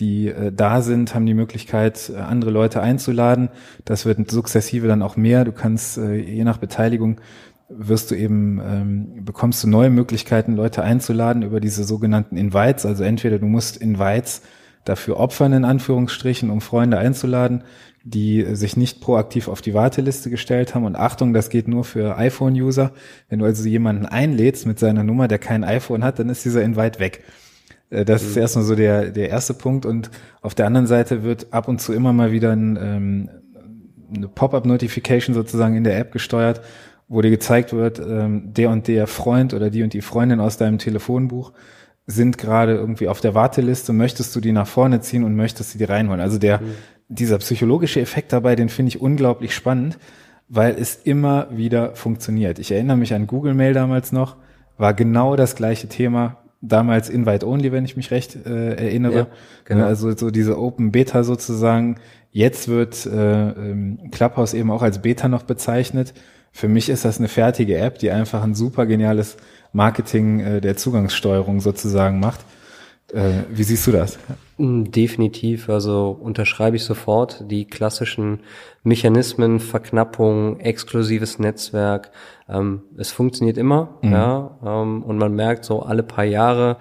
die 0.00 0.28
äh, 0.28 0.52
da 0.52 0.82
sind, 0.82 1.14
haben 1.14 1.26
die 1.26 1.34
Möglichkeit, 1.34 2.12
andere 2.14 2.50
Leute 2.50 2.80
einzuladen. 2.80 3.50
Das 3.84 4.06
wird 4.06 4.30
sukzessive 4.30 4.88
dann 4.88 5.02
auch 5.02 5.16
mehr. 5.16 5.44
Du 5.44 5.52
kannst 5.52 5.96
je 5.96 6.44
nach 6.44 6.58
Beteiligung 6.58 7.20
wirst 7.74 8.10
du 8.10 8.14
eben 8.14 8.60
ähm, 8.60 9.24
bekommst 9.24 9.64
du 9.64 9.68
neue 9.68 9.90
Möglichkeiten, 9.90 10.54
Leute 10.56 10.82
einzuladen 10.82 11.42
über 11.42 11.60
diese 11.60 11.84
sogenannten 11.84 12.36
Invites. 12.36 12.86
Also 12.86 13.04
entweder 13.04 13.38
du 13.38 13.46
musst 13.46 13.76
Invites 13.76 14.42
dafür 14.84 15.18
opfern, 15.18 15.52
in 15.52 15.64
Anführungsstrichen, 15.64 16.50
um 16.50 16.60
Freunde 16.60 16.98
einzuladen, 16.98 17.62
die 18.04 18.44
sich 18.54 18.76
nicht 18.76 19.00
proaktiv 19.00 19.48
auf 19.48 19.62
die 19.62 19.74
Warteliste 19.74 20.28
gestellt 20.28 20.74
haben. 20.74 20.84
Und 20.84 20.96
Achtung, 20.96 21.32
das 21.32 21.50
geht 21.50 21.68
nur 21.68 21.84
für 21.84 22.18
iPhone-User. 22.18 22.92
Wenn 23.28 23.38
du 23.38 23.44
also 23.44 23.66
jemanden 23.68 24.06
einlädst 24.06 24.66
mit 24.66 24.78
seiner 24.78 25.04
Nummer, 25.04 25.28
der 25.28 25.38
kein 25.38 25.62
iPhone 25.62 26.02
hat, 26.02 26.18
dann 26.18 26.28
ist 26.28 26.44
dieser 26.44 26.62
Invite 26.62 26.98
weg. 26.98 27.22
Äh, 27.92 28.04
das 28.04 28.22
ist 28.22 28.36
mhm. 28.36 28.42
erstmal 28.42 28.64
so 28.64 28.74
der, 28.74 29.10
der 29.10 29.28
erste 29.28 29.54
Punkt. 29.54 29.86
Und 29.86 30.10
auf 30.40 30.54
der 30.54 30.66
anderen 30.66 30.86
Seite 30.86 31.22
wird 31.22 31.52
ab 31.52 31.68
und 31.68 31.80
zu 31.80 31.92
immer 31.92 32.12
mal 32.12 32.32
wieder 32.32 32.52
ein, 32.52 32.78
ähm, 32.80 33.30
eine 34.14 34.28
Pop-up-Notification 34.28 35.34
sozusagen 35.34 35.76
in 35.76 35.84
der 35.84 35.98
App 35.98 36.12
gesteuert, 36.12 36.60
wo 37.08 37.20
dir 37.20 37.30
gezeigt 37.30 37.72
wird, 37.72 37.98
ähm, 37.98 38.52
der 38.54 38.70
und 38.70 38.88
der 38.88 39.06
Freund 39.06 39.54
oder 39.54 39.70
die 39.70 39.82
und 39.82 39.92
die 39.92 40.00
Freundin 40.00 40.40
aus 40.40 40.56
deinem 40.56 40.78
Telefonbuch 40.78 41.52
sind 42.06 42.36
gerade 42.36 42.74
irgendwie 42.74 43.08
auf 43.08 43.20
der 43.20 43.34
Warteliste, 43.34 43.92
möchtest 43.92 44.34
du 44.34 44.40
die 44.40 44.52
nach 44.52 44.66
vorne 44.66 45.00
ziehen 45.00 45.22
und 45.22 45.36
möchtest 45.36 45.74
du 45.74 45.78
die 45.78 45.84
reinholen. 45.84 46.20
Also 46.20 46.38
der, 46.38 46.58
mhm. 46.58 46.74
dieser 47.08 47.38
psychologische 47.38 48.00
Effekt 48.00 48.32
dabei, 48.32 48.56
den 48.56 48.68
finde 48.68 48.88
ich 48.88 49.00
unglaublich 49.00 49.54
spannend, 49.54 49.98
weil 50.48 50.74
es 50.78 50.96
immer 50.96 51.46
wieder 51.50 51.94
funktioniert. 51.94 52.58
Ich 52.58 52.72
erinnere 52.72 52.96
mich 52.96 53.14
an 53.14 53.26
Google 53.26 53.54
Mail 53.54 53.72
damals 53.72 54.10
noch, 54.10 54.36
war 54.76 54.94
genau 54.94 55.36
das 55.36 55.54
gleiche 55.54 55.88
Thema. 55.88 56.41
Damals 56.62 57.10
Invite 57.10 57.46
Only, 57.46 57.72
wenn 57.72 57.84
ich 57.84 57.96
mich 57.96 58.10
recht 58.10 58.46
äh, 58.46 58.74
erinnere. 58.76 59.14
Ja, 59.14 59.26
genau. 59.64 59.84
Also 59.84 60.16
so 60.16 60.30
diese 60.30 60.58
Open 60.58 60.92
Beta 60.92 61.24
sozusagen. 61.24 61.96
Jetzt 62.30 62.68
wird 62.68 63.04
äh, 63.04 63.50
ähm, 63.50 64.10
Clubhouse 64.10 64.54
eben 64.54 64.70
auch 64.70 64.82
als 64.82 65.02
Beta 65.02 65.28
noch 65.28 65.42
bezeichnet. 65.42 66.14
Für 66.52 66.68
mich 66.68 66.88
ist 66.88 67.04
das 67.04 67.18
eine 67.18 67.28
fertige 67.28 67.76
App, 67.76 67.98
die 67.98 68.10
einfach 68.10 68.42
ein 68.42 68.54
super 68.54 68.86
geniales 68.86 69.36
Marketing 69.72 70.40
äh, 70.40 70.60
der 70.60 70.76
Zugangssteuerung 70.76 71.60
sozusagen 71.60 72.20
macht. 72.20 72.40
Äh, 73.12 73.44
wie 73.50 73.62
siehst 73.62 73.86
du 73.86 73.92
das? 73.92 74.18
Mm, 74.56 74.84
definitiv, 74.84 75.68
also 75.68 76.16
unterschreibe 76.18 76.76
ich 76.76 76.84
sofort 76.84 77.44
die 77.50 77.66
klassischen 77.66 78.40
Mechanismen, 78.84 79.60
Verknappung, 79.60 80.60
exklusives 80.60 81.38
Netzwerk. 81.38 82.10
Ähm, 82.48 82.82
es 82.96 83.12
funktioniert 83.12 83.58
immer, 83.58 83.98
mhm. 84.00 84.12
ja, 84.12 84.58
ähm, 84.64 85.02
und 85.02 85.18
man 85.18 85.34
merkt 85.34 85.64
so 85.66 85.82
alle 85.82 86.02
paar 86.02 86.24
Jahre, 86.24 86.78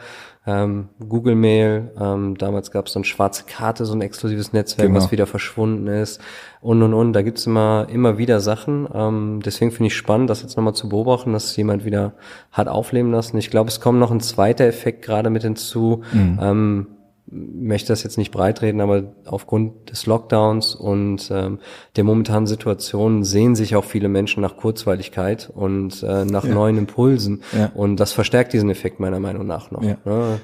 ähm, 0.47 0.89
Google 1.07 1.35
Mail, 1.35 1.91
ähm, 1.99 2.35
damals 2.35 2.71
gab 2.71 2.87
es 2.87 2.93
so 2.93 2.99
ein 2.99 3.03
schwarze 3.03 3.43
Karte, 3.45 3.85
so 3.85 3.93
ein 3.93 4.01
exklusives 4.01 4.53
Netzwerk, 4.53 4.87
genau. 4.87 4.99
was 4.99 5.11
wieder 5.11 5.27
verschwunden 5.27 5.85
ist 5.85 6.19
und 6.61 6.81
und 6.81 6.95
und. 6.95 7.13
Da 7.13 7.21
gibt's 7.21 7.45
immer, 7.45 7.85
immer 7.91 8.17
wieder 8.17 8.39
Sachen. 8.39 8.87
Ähm, 8.91 9.39
deswegen 9.45 9.71
finde 9.71 9.87
ich 9.87 9.95
spannend, 9.95 10.31
das 10.31 10.41
jetzt 10.41 10.57
nochmal 10.57 10.73
zu 10.73 10.89
beobachten, 10.89 11.33
dass 11.33 11.55
jemand 11.55 11.85
wieder 11.85 12.13
hat 12.51 12.67
aufleben 12.67 13.11
lassen. 13.11 13.37
Ich 13.37 13.51
glaube, 13.51 13.69
es 13.69 13.79
kommt 13.79 13.99
noch 13.99 14.09
ein 14.09 14.19
zweiter 14.19 14.65
Effekt 14.65 15.03
gerade 15.03 15.29
mit 15.29 15.43
hinzu. 15.43 16.01
Mhm. 16.11 16.39
Ähm, 16.41 16.87
möchte 17.27 17.89
das 17.89 18.03
jetzt 18.03 18.17
nicht 18.17 18.31
breitreden, 18.31 18.81
aber 18.81 19.13
aufgrund 19.25 19.89
des 19.89 20.05
Lockdowns 20.05 20.75
und 20.75 21.29
ähm, 21.31 21.59
der 21.95 22.03
momentanen 22.03 22.47
Situation 22.47 23.23
sehen 23.23 23.55
sich 23.55 23.75
auch 23.75 23.85
viele 23.85 24.09
Menschen 24.09 24.41
nach 24.41 24.57
Kurzweiligkeit 24.57 25.49
und 25.53 26.03
äh, 26.03 26.25
nach 26.25 26.45
ja. 26.45 26.53
neuen 26.53 26.77
Impulsen. 26.77 27.43
Ja. 27.57 27.71
Und 27.73 27.97
das 27.97 28.11
verstärkt 28.11 28.53
diesen 28.53 28.69
Effekt 28.69 28.99
meiner 28.99 29.19
Meinung 29.19 29.47
nach 29.47 29.71
noch. 29.71 29.83
Ja. 29.83 29.97
Ne? 30.03 30.39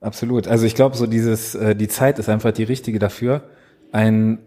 Absolut. 0.00 0.48
Also 0.48 0.66
ich 0.66 0.74
glaube, 0.74 0.96
so 0.96 1.06
dieses, 1.06 1.54
äh, 1.54 1.76
die 1.76 1.88
Zeit 1.88 2.18
ist 2.18 2.28
einfach 2.28 2.52
die 2.52 2.64
richtige 2.64 2.98
dafür, 2.98 3.44
ein 3.92 4.40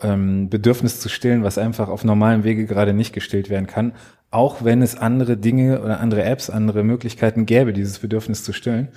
ähm, 0.00 0.48
Bedürfnis 0.48 1.00
zu 1.00 1.08
stillen, 1.08 1.44
was 1.44 1.58
einfach 1.58 1.88
auf 1.88 2.04
normalem 2.04 2.42
Wege 2.44 2.66
gerade 2.66 2.92
nicht 2.92 3.12
gestillt 3.12 3.48
werden 3.48 3.66
kann, 3.66 3.92
auch 4.30 4.64
wenn 4.64 4.82
es 4.82 4.96
andere 4.96 5.36
Dinge 5.36 5.82
oder 5.82 6.00
andere 6.00 6.24
Apps, 6.24 6.50
andere 6.50 6.82
Möglichkeiten 6.82 7.46
gäbe, 7.46 7.72
dieses 7.72 8.00
Bedürfnis 8.00 8.44
zu 8.44 8.52
stillen. 8.52 8.88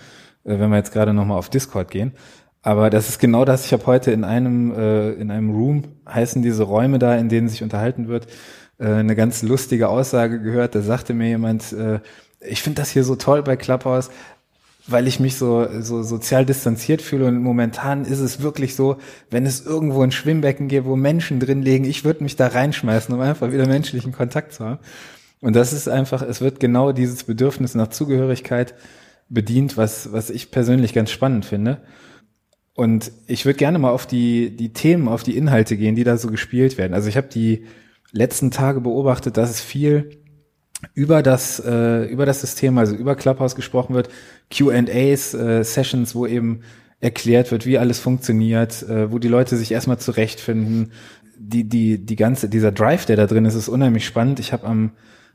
Äh, 0.43 0.60
wenn 0.60 0.69
wir 0.69 0.77
jetzt 0.77 0.93
gerade 0.93 1.13
nochmal 1.13 1.38
auf 1.38 1.50
Discord 1.50 1.91
gehen. 1.91 2.13
Aber 2.63 2.89
das 2.89 3.10
ist 3.10 3.19
genau 3.19 3.45
das. 3.45 3.65
Ich 3.65 3.74
habe 3.74 3.86
heute 3.88 4.12
in 4.12 4.24
einem 4.24 4.71
äh, 4.74 5.12
in 5.13 5.31
einem 5.31 5.50
Room 5.51 5.83
heißen 6.07 6.41
diese 6.41 6.63
Räume 6.63 7.00
da, 7.00 7.15
in 7.15 7.29
denen 7.29 7.50
sich 7.50 7.63
unterhalten 7.63 8.07
wird, 8.07 8.27
äh, 8.79 8.86
eine 8.86 9.15
ganz 9.15 9.41
lustige 9.41 9.89
Aussage 9.89 10.39
gehört. 10.41 10.75
Da 10.75 10.81
sagte 10.81 11.13
mir 11.13 11.27
jemand, 11.27 11.74
äh, 11.74 12.00
ich 12.39 12.62
finde 12.62 12.81
das 12.81 12.91
hier 12.91 13.03
so 13.03 13.15
toll 13.15 13.41
bei 13.43 13.55
Clubhouse, 13.55 14.12
weil 14.88 15.07
ich 15.07 15.19
mich 15.19 15.38
so 15.38 15.67
so 15.81 16.03
sozial 16.03 16.45
distanziert 16.45 17.01
fühle 17.01 17.25
und 17.27 17.41
momentan 17.41 18.05
ist 18.05 18.19
es 18.19 18.41
wirklich 18.41 18.75
so, 18.75 18.98
wenn 19.31 19.45
es 19.45 19.65
irgendwo 19.65 20.03
ein 20.03 20.12
Schwimmbecken 20.12 20.67
gibt, 20.67 20.86
wo 20.86 20.95
Menschen 20.95 21.39
drin 21.39 21.63
liegen, 21.63 21.86
ich 21.86 22.03
würde 22.03 22.24
mich 22.24 22.36
da 22.36 22.48
reinschmeißen, 22.48 23.13
um 23.13 23.21
einfach 23.21 23.51
wieder 23.51 23.67
menschlichen 23.67 24.12
Kontakt 24.12 24.53
zu 24.53 24.65
haben. 24.65 24.79
Und 25.41 25.55
das 25.55 25.74
ist 25.74 25.88
einfach, 25.89 26.21
es 26.21 26.41
wird 26.41 26.60
genau 26.60 26.91
dieses 26.91 27.24
Bedürfnis 27.24 27.74
nach 27.74 27.88
Zugehörigkeit 27.88 28.75
bedient, 29.31 29.77
was, 29.77 30.11
was 30.11 30.29
ich 30.29 30.51
persönlich 30.51 30.93
ganz 30.93 31.09
spannend 31.09 31.45
finde. 31.45 31.81
Und 32.73 33.11
ich 33.27 33.45
würde 33.45 33.57
gerne 33.57 33.79
mal 33.79 33.91
auf 33.91 34.05
die, 34.05 34.55
die 34.55 34.73
Themen, 34.73 35.07
auf 35.07 35.23
die 35.23 35.38
Inhalte 35.38 35.77
gehen, 35.77 35.95
die 35.95 36.03
da 36.03 36.17
so 36.17 36.29
gespielt 36.29 36.77
werden. 36.77 36.93
Also 36.93 37.09
ich 37.09 37.17
habe 37.17 37.27
die 37.27 37.65
letzten 38.11 38.51
Tage 38.51 38.81
beobachtet, 38.81 39.38
dass 39.38 39.50
es 39.50 39.61
viel 39.61 40.17
über 40.93 41.21
das, 41.21 41.59
äh, 41.59 42.05
über 42.05 42.25
das 42.25 42.41
System, 42.41 42.77
also 42.77 42.95
über 42.95 43.15
Clubhouse 43.15 43.55
gesprochen 43.55 43.93
wird, 43.93 44.09
QAs, 44.50 45.33
äh, 45.33 45.63
Sessions, 45.63 46.15
wo 46.15 46.25
eben 46.25 46.61
erklärt 47.00 47.51
wird, 47.51 47.65
wie 47.65 47.77
alles 47.77 48.00
funktioniert, 48.00 48.83
äh, 48.83 49.11
wo 49.11 49.19
die 49.19 49.27
Leute 49.27 49.57
sich 49.57 49.71
erstmal 49.71 50.00
zurechtfinden. 50.00 50.91
Die, 51.38 51.63
die, 51.67 52.05
die 52.05 52.15
ganze, 52.15 52.50
dieser 52.50 52.71
Drive, 52.71 53.05
der 53.05 53.15
da 53.15 53.27
drin 53.27 53.45
ist, 53.45 53.55
ist 53.55 53.69
unheimlich 53.69 54.05
spannend. 54.05 54.39
Ich 54.39 54.53
habe 54.53 54.67
am 54.67 54.91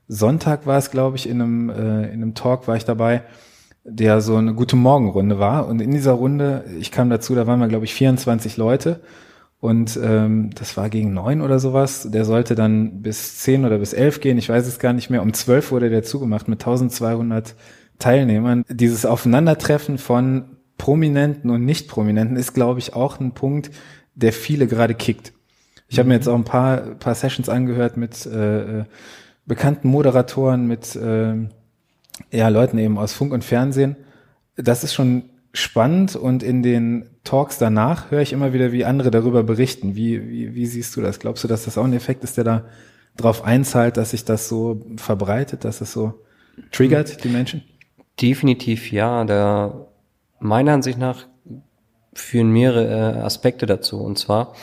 Sonntag 0.08 0.66
war 0.66 0.78
es, 0.78 0.90
glaube 0.90 1.16
ich, 1.16 1.28
in 1.28 1.40
einem, 1.40 1.70
äh, 1.70 2.06
in 2.06 2.22
einem 2.22 2.34
Talk 2.34 2.68
war 2.68 2.76
ich 2.76 2.84
dabei 2.84 3.22
der 3.88 4.20
so 4.20 4.36
eine 4.36 4.54
gute 4.54 4.76
Morgenrunde 4.76 5.38
war. 5.38 5.68
Und 5.68 5.80
in 5.80 5.92
dieser 5.92 6.12
Runde, 6.12 6.64
ich 6.78 6.90
kam 6.90 7.08
dazu, 7.08 7.34
da 7.34 7.46
waren 7.46 7.60
wir, 7.60 7.68
glaube 7.68 7.84
ich, 7.84 7.94
24 7.94 8.56
Leute. 8.56 9.00
Und 9.60 9.98
ähm, 10.02 10.50
das 10.54 10.76
war 10.76 10.90
gegen 10.90 11.14
neun 11.14 11.40
oder 11.40 11.58
sowas. 11.58 12.08
Der 12.10 12.24
sollte 12.24 12.54
dann 12.54 13.02
bis 13.02 13.38
zehn 13.38 13.64
oder 13.64 13.78
bis 13.78 13.92
elf 13.92 14.20
gehen. 14.20 14.38
Ich 14.38 14.48
weiß 14.48 14.66
es 14.66 14.78
gar 14.78 14.92
nicht 14.92 15.08
mehr. 15.08 15.22
Um 15.22 15.32
zwölf 15.32 15.70
wurde 15.70 15.88
der 15.88 16.02
zugemacht 16.02 16.48
mit 16.48 16.60
1200 16.60 17.54
Teilnehmern. 17.98 18.64
Dieses 18.68 19.06
Aufeinandertreffen 19.06 19.98
von 19.98 20.56
Prominenten 20.78 21.50
und 21.50 21.64
Nicht-Prominenten 21.64 22.36
ist, 22.36 22.52
glaube 22.52 22.80
ich, 22.80 22.94
auch 22.94 23.18
ein 23.18 23.32
Punkt, 23.32 23.70
der 24.14 24.32
viele 24.32 24.66
gerade 24.66 24.94
kickt. 24.94 25.32
Ich 25.88 25.98
habe 25.98 26.08
mir 26.08 26.14
jetzt 26.14 26.28
auch 26.28 26.34
ein 26.34 26.44
paar, 26.44 26.78
paar 26.96 27.14
Sessions 27.14 27.48
angehört 27.48 27.96
mit 27.96 28.26
äh, 28.26 28.80
äh 28.80 28.84
bekannten 29.48 29.86
Moderatoren, 29.86 30.66
mit 30.66 30.96
äh, 30.96 31.34
ja, 32.30 32.48
Leuten 32.48 32.78
eben 32.78 32.98
aus 32.98 33.12
Funk 33.12 33.32
und 33.32 33.44
Fernsehen. 33.44 33.96
Das 34.56 34.84
ist 34.84 34.94
schon 34.94 35.30
spannend 35.52 36.16
und 36.16 36.42
in 36.42 36.62
den 36.62 37.08
Talks 37.24 37.58
danach 37.58 38.10
höre 38.10 38.20
ich 38.20 38.32
immer 38.32 38.52
wieder, 38.52 38.72
wie 38.72 38.84
andere 38.84 39.10
darüber 39.10 39.42
berichten. 39.42 39.96
Wie, 39.96 40.28
wie, 40.28 40.54
wie 40.54 40.66
siehst 40.66 40.94
du 40.96 41.00
das? 41.00 41.18
Glaubst 41.18 41.44
du, 41.44 41.48
dass 41.48 41.64
das 41.64 41.78
auch 41.78 41.84
ein 41.84 41.92
Effekt 41.92 42.24
ist, 42.24 42.36
der 42.36 42.44
da 42.44 42.64
drauf 43.16 43.44
einzahlt, 43.44 43.96
dass 43.96 44.10
sich 44.10 44.24
das 44.24 44.48
so 44.48 44.84
verbreitet, 44.96 45.64
dass 45.64 45.80
es 45.80 45.92
so 45.92 46.22
triggert, 46.72 47.24
die 47.24 47.28
Menschen? 47.28 47.62
Definitiv 48.20 48.92
ja. 48.92 49.24
Da 49.24 49.86
meiner 50.38 50.74
Ansicht 50.74 50.98
nach 50.98 51.26
führen 52.14 52.50
mehrere 52.50 53.16
äh, 53.18 53.20
Aspekte 53.20 53.66
dazu. 53.66 54.00
Und 54.00 54.18
zwar 54.18 54.54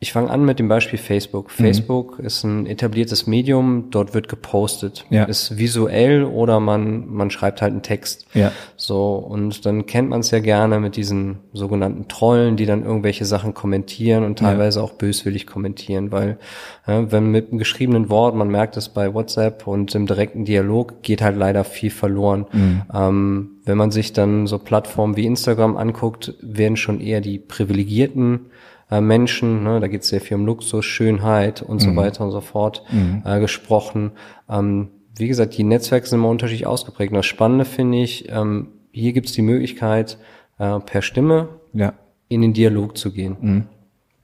ich 0.00 0.12
fange 0.12 0.30
an 0.30 0.44
mit 0.44 0.60
dem 0.60 0.68
Beispiel 0.68 0.98
Facebook. 0.98 1.46
Mhm. 1.48 1.64
Facebook 1.64 2.20
ist 2.20 2.44
ein 2.44 2.66
etabliertes 2.66 3.26
Medium, 3.26 3.90
dort 3.90 4.14
wird 4.14 4.28
gepostet. 4.28 5.04
Ja. 5.10 5.24
Ist 5.24 5.58
visuell 5.58 6.22
oder 6.22 6.60
man, 6.60 7.08
man 7.08 7.30
schreibt 7.30 7.62
halt 7.62 7.72
einen 7.72 7.82
Text. 7.82 8.26
Ja. 8.32 8.52
So, 8.76 9.16
und 9.16 9.66
dann 9.66 9.86
kennt 9.86 10.08
man 10.08 10.20
es 10.20 10.30
ja 10.30 10.38
gerne 10.38 10.78
mit 10.78 10.94
diesen 10.94 11.38
sogenannten 11.52 12.06
Trollen, 12.06 12.56
die 12.56 12.64
dann 12.64 12.84
irgendwelche 12.84 13.24
Sachen 13.24 13.54
kommentieren 13.54 14.22
und 14.22 14.38
teilweise 14.38 14.78
ja. 14.78 14.84
auch 14.84 14.92
böswillig 14.92 15.48
kommentieren, 15.48 16.12
weil 16.12 16.38
ja, 16.86 17.10
wenn 17.10 17.32
mit 17.32 17.48
einem 17.48 17.58
geschriebenen 17.58 18.08
Wort, 18.08 18.36
man 18.36 18.48
merkt 18.48 18.76
es 18.76 18.88
bei 18.88 19.12
WhatsApp 19.12 19.66
und 19.66 19.96
im 19.96 20.06
direkten 20.06 20.44
Dialog, 20.44 21.02
geht 21.02 21.22
halt 21.22 21.36
leider 21.36 21.64
viel 21.64 21.90
verloren. 21.90 22.46
Mhm. 22.52 22.82
Ähm, 22.94 23.50
wenn 23.64 23.76
man 23.76 23.90
sich 23.90 24.12
dann 24.12 24.46
so 24.46 24.58
Plattformen 24.58 25.16
wie 25.16 25.26
Instagram 25.26 25.76
anguckt, 25.76 26.34
werden 26.40 26.76
schon 26.76 27.00
eher 27.00 27.20
die 27.20 27.40
privilegierten 27.40 28.46
äh, 28.90 29.00
Menschen, 29.00 29.62
ne, 29.64 29.80
da 29.80 29.88
geht 29.88 30.02
es 30.02 30.08
sehr 30.08 30.20
viel 30.20 30.36
um 30.36 30.46
Luxus, 30.46 30.84
Schönheit 30.84 31.62
und 31.62 31.80
so 31.80 31.90
mhm. 31.90 31.96
weiter 31.96 32.24
und 32.24 32.30
so 32.30 32.40
fort 32.40 32.84
mhm. 32.90 33.22
äh, 33.24 33.40
gesprochen. 33.40 34.12
Ähm, 34.48 34.88
wie 35.16 35.28
gesagt, 35.28 35.56
die 35.56 35.64
Netzwerke 35.64 36.06
sind 36.06 36.20
immer 36.20 36.28
unterschiedlich 36.28 36.66
ausgeprägt. 36.66 37.12
Und 37.12 37.16
das 37.16 37.26
Spannende 37.26 37.64
finde 37.64 37.98
ich, 37.98 38.28
ähm, 38.30 38.68
hier 38.92 39.12
gibt 39.12 39.26
es 39.26 39.32
die 39.32 39.42
Möglichkeit, 39.42 40.18
äh, 40.58 40.78
per 40.80 41.02
Stimme 41.02 41.48
ja. 41.72 41.92
in 42.28 42.42
den 42.42 42.52
Dialog 42.52 42.96
zu 42.96 43.12
gehen, 43.12 43.36
mhm. 43.40 43.64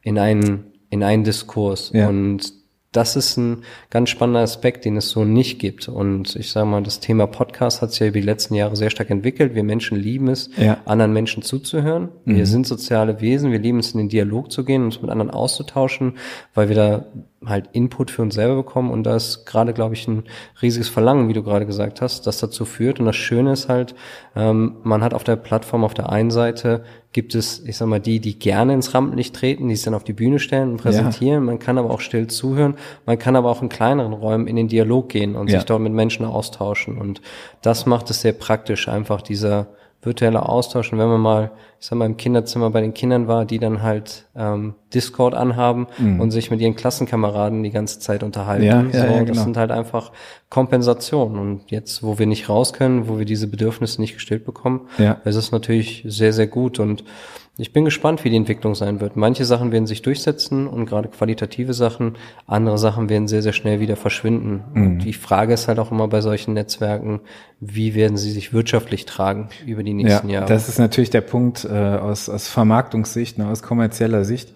in 0.03 0.19
einen 0.19 0.73
in 0.91 1.03
einen 1.03 1.25
Diskurs. 1.25 1.91
Ja. 1.93 2.09
Und 2.09 2.53
das 2.95 3.17
ist 3.17 3.37
ein 3.37 3.65
ganz 3.91 4.09
spannender 4.09 4.41
Aspekt, 4.41 4.85
den 4.85 4.97
es 4.97 5.11
so 5.11 5.25
nicht 5.25 5.59
gibt. 5.59 5.89
Und 5.89 6.37
ich 6.37 6.51
sage 6.51 6.67
mal, 6.67 6.83
das 6.83 7.01
Thema 7.01 7.27
Podcast 7.27 7.83
hat 7.83 7.91
sich 7.91 8.01
ja 8.01 8.07
über 8.07 8.21
die 8.21 8.27
letzten 8.27 8.55
Jahre 8.55 8.77
sehr 8.77 8.91
stark 8.91 9.11
entwickelt. 9.11 9.57
Wir 9.57 9.65
Menschen 9.65 9.99
lieben 9.99 10.29
es, 10.29 10.49
ja. 10.57 10.79
anderen 10.85 11.13
Menschen 11.13 11.43
zuzuhören. 11.43 12.11
Mhm. 12.25 12.37
Wir 12.37 12.47
sind 12.47 12.69
soziale 12.69 13.21
Wesen, 13.21 13.51
wir 13.51 13.59
lieben 13.59 13.81
es, 13.81 13.93
in 13.93 13.99
den 13.99 14.09
Dialog 14.09 14.53
zu 14.53 14.65
gehen, 14.65 14.85
uns 14.85 15.03
mit 15.03 15.11
anderen 15.11 15.31
auszutauschen, 15.31 16.15
weil 16.55 16.69
wir 16.69 16.77
da 16.77 17.07
halt 17.45 17.71
Input 17.73 18.13
für 18.13 18.23
uns 18.23 18.37
selber 18.37 18.55
bekommen. 18.55 18.91
Und 18.91 19.03
da 19.03 19.17
ist 19.17 19.45
gerade, 19.45 19.73
glaube 19.73 19.95
ich, 19.95 20.07
ein 20.07 20.23
riesiges 20.63 20.89
Verlangen, 20.89 21.29
wie 21.29 21.33
du 21.35 21.43
gerade 21.43 21.67
gesagt 21.67 22.01
hast, 22.01 22.29
das 22.29 22.39
dazu 22.39 22.65
führt. 22.65 23.01
Und 23.01 23.07
das 23.07 23.17
Schöne 23.17 23.53
ist 23.53 23.69
halt, 23.69 23.97
ähm, 24.37 24.77
man 24.85 25.03
hat 25.03 25.15
auf 25.15 25.25
der 25.25 25.37
Plattform 25.37 25.83
auf 25.83 25.95
der 25.95 26.11
einen 26.11 26.31
Seite 26.31 26.85
gibt 27.15 27.35
es, 27.37 27.63
ich 27.65 27.77
sag 27.77 27.87
mal, 27.87 28.01
die, 28.01 28.19
die 28.19 28.39
gerne 28.39 28.75
ins 28.75 28.93
Rampenlicht 28.93 29.35
treten, 29.37 29.69
die 29.69 29.75
es 29.75 29.83
dann 29.83 29.95
auf 29.95 30.03
die 30.03 30.13
Bühne 30.13 30.41
stellen 30.41 30.73
und 30.73 30.77
präsentieren. 30.79 31.45
Ja. 31.45 31.53
Man 31.53 31.59
kann 31.61 31.79
aber 31.79 31.91
auch 31.91 32.01
still 32.01 32.27
zuhören. 32.27 32.75
Man 33.07 33.19
kann 33.19 33.37
aber 33.37 33.51
auch 33.51 33.63
in 33.63 33.69
kleineren 33.69 34.13
Räumen 34.13 34.49
in 34.49 34.57
den 34.57 34.67
Dialog 34.67 35.09
gehen 35.09 35.37
und 35.37 35.49
ja. 35.49 35.59
sich 35.59 35.65
dort 35.65 35.81
mit 35.81 35.93
Menschen 35.93 36.27
austauschen. 36.27 36.99
Und 36.99 37.23
das 37.63 37.87
macht 37.87 38.11
es 38.11 38.21
sehr 38.21 38.33
praktisch, 38.33 38.89
einfach 38.89 39.23
dieser 39.23 39.69
virtuelle 40.05 40.49
Austausch. 40.49 40.93
Und 40.93 40.99
wenn 40.99 41.09
man 41.09 41.21
mal, 41.21 41.51
ich 41.81 41.87
sag 41.87 41.99
mal, 41.99 42.07
im 42.07 42.17
Kinderzimmer 42.17 42.71
bei 42.71 42.81
den 42.81 42.95
Kindern 42.95 43.29
war, 43.29 43.45
die 43.45 43.59
dann 43.59 43.83
halt 43.83 44.27
ähm, 44.37 44.75
Discord 44.93 45.35
anhaben 45.35 45.87
mhm. 45.99 46.21
und 46.21 46.31
sich 46.31 46.51
mit 46.51 46.61
ihren 46.61 46.77
Klassenkameraden 46.77 47.63
die 47.63 47.71
ganze 47.71 47.99
Zeit 47.99 48.23
unterhalten. 48.23 48.65
Ja, 48.65 48.85
so, 48.91 48.99
ja, 48.99 49.05
ja, 49.05 49.19
genau. 49.19 49.35
Das 49.35 49.45
sind 49.45 49.57
halt 49.57 49.71
einfach 49.71 50.13
Kompensationen. 50.51 51.39
Und 51.39 51.71
jetzt, 51.71 52.03
wo 52.03 52.19
wir 52.19 52.27
nicht 52.27 52.49
raus 52.49 52.73
können, 52.73 53.09
wo 53.09 53.19
wir 53.19 53.25
diese 53.25 53.49
Bedürfnisse 53.49 54.01
nicht 54.01 54.15
gestillt 54.15 54.45
bekommen, 54.45 54.89
ja. 54.99 55.19
ist 55.25 55.37
es 55.37 55.53
natürlich 55.53 56.05
sehr, 56.07 56.33
sehr 56.33 56.47
gut. 56.47 56.79
Und 56.79 57.05
Ich 57.57 57.73
bin 57.73 57.85
gespannt, 57.85 58.25
wie 58.25 58.31
die 58.31 58.37
Entwicklung 58.37 58.75
sein 58.75 59.01
wird. 59.01 59.17
Manche 59.17 59.45
Sachen 59.45 59.71
werden 59.71 59.87
sich 59.87 60.03
durchsetzen 60.03 60.67
und 60.67 60.87
gerade 60.87 61.09
qualitative 61.09 61.73
Sachen, 61.73 62.17
andere 62.49 62.79
Sachen 62.79 63.09
werden 63.09 63.29
sehr, 63.29 63.43
sehr 63.43 63.53
schnell 63.53 63.79
wieder 63.79 63.95
verschwinden. 63.95 64.65
Mhm. 64.73 64.83
Und 64.83 64.99
die 65.01 65.13
Frage 65.13 65.55
ist 65.55 65.69
halt 65.69 65.79
auch 65.79 65.93
immer 65.93 66.09
bei 66.09 66.21
solchen 66.21 66.55
Netzwerken, 66.55 67.21
wie 67.61 67.95
werden 67.95 68.17
sie 68.17 68.33
sich 68.33 68.53
wirtschaftlich 68.53 69.07
tragen 69.07 69.51
über 69.67 69.85
die 69.85 69.95
nächsten 69.95 70.29
ja, 70.29 70.41
Jahre? 70.41 70.49
Das 70.49 70.69
ist 70.69 70.81
natürlich 70.81 71.11
der 71.11 71.21
Punkt 71.21 71.65
äh, 71.65 71.69
aus, 71.69 72.29
aus 72.29 72.49
Vermarktungssicht, 72.49 73.39
ne, 73.39 73.47
aus 73.47 73.63
kommerzieller 73.63 74.25
Sicht. 74.25 74.53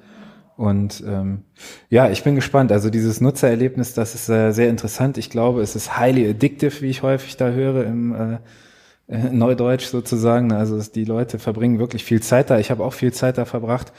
Und 0.56 1.04
ähm, 1.06 1.44
ja, 1.90 2.10
ich 2.10 2.24
bin 2.24 2.34
gespannt. 2.34 2.72
Also 2.72 2.90
dieses 2.90 3.20
Nutzererlebnis, 3.20 3.94
das 3.94 4.16
ist 4.16 4.28
äh, 4.28 4.50
sehr 4.50 4.68
interessant. 4.68 5.18
Ich 5.18 5.30
glaube, 5.30 5.62
es 5.62 5.76
ist 5.76 5.96
highly 5.96 6.28
addictive, 6.28 6.82
wie 6.82 6.90
ich 6.90 7.04
häufig 7.04 7.36
da 7.36 7.50
höre 7.50 7.84
im 7.84 8.12
äh, 8.12 8.38
äh, 9.08 9.30
Neudeutsch 9.30 9.86
sozusagen. 9.86 10.52
Also 10.52 10.80
die 10.80 11.04
Leute 11.04 11.38
verbringen 11.38 11.78
wirklich 11.78 12.04
viel 12.04 12.22
Zeit 12.22 12.50
da. 12.50 12.58
Ich 12.58 12.70
habe 12.70 12.84
auch 12.84 12.92
viel 12.92 13.12
Zeit 13.12 13.38
da 13.38 13.44
verbracht. 13.44 13.92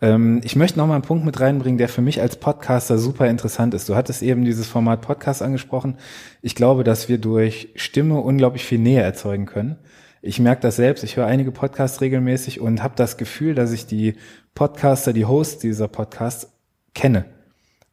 Ähm, 0.00 0.40
ich 0.44 0.56
möchte 0.56 0.78
noch 0.78 0.86
mal 0.86 0.94
einen 0.94 1.02
Punkt 1.02 1.24
mit 1.24 1.40
reinbringen, 1.40 1.78
der 1.78 1.88
für 1.88 2.02
mich 2.02 2.20
als 2.20 2.36
Podcaster 2.36 2.98
super 2.98 3.28
interessant 3.28 3.74
ist. 3.74 3.88
Du 3.88 3.94
hattest 3.94 4.22
eben 4.22 4.44
dieses 4.44 4.66
Format 4.66 5.00
Podcast 5.02 5.42
angesprochen. 5.42 5.98
Ich 6.42 6.54
glaube, 6.54 6.84
dass 6.84 7.08
wir 7.08 7.18
durch 7.18 7.68
Stimme 7.76 8.20
unglaublich 8.20 8.64
viel 8.64 8.78
Nähe 8.78 9.02
erzeugen 9.02 9.46
können. 9.46 9.76
Ich 10.22 10.40
merke 10.40 10.62
das 10.62 10.76
selbst. 10.76 11.04
Ich 11.04 11.16
höre 11.16 11.26
einige 11.26 11.52
Podcasts 11.52 12.00
regelmäßig 12.00 12.60
und 12.60 12.82
habe 12.82 12.94
das 12.96 13.16
Gefühl, 13.18 13.54
dass 13.54 13.72
ich 13.72 13.86
die 13.86 14.14
Podcaster, 14.54 15.12
die 15.12 15.26
Hosts 15.26 15.58
dieser 15.58 15.88
Podcasts 15.88 16.50
kenne. 16.94 17.26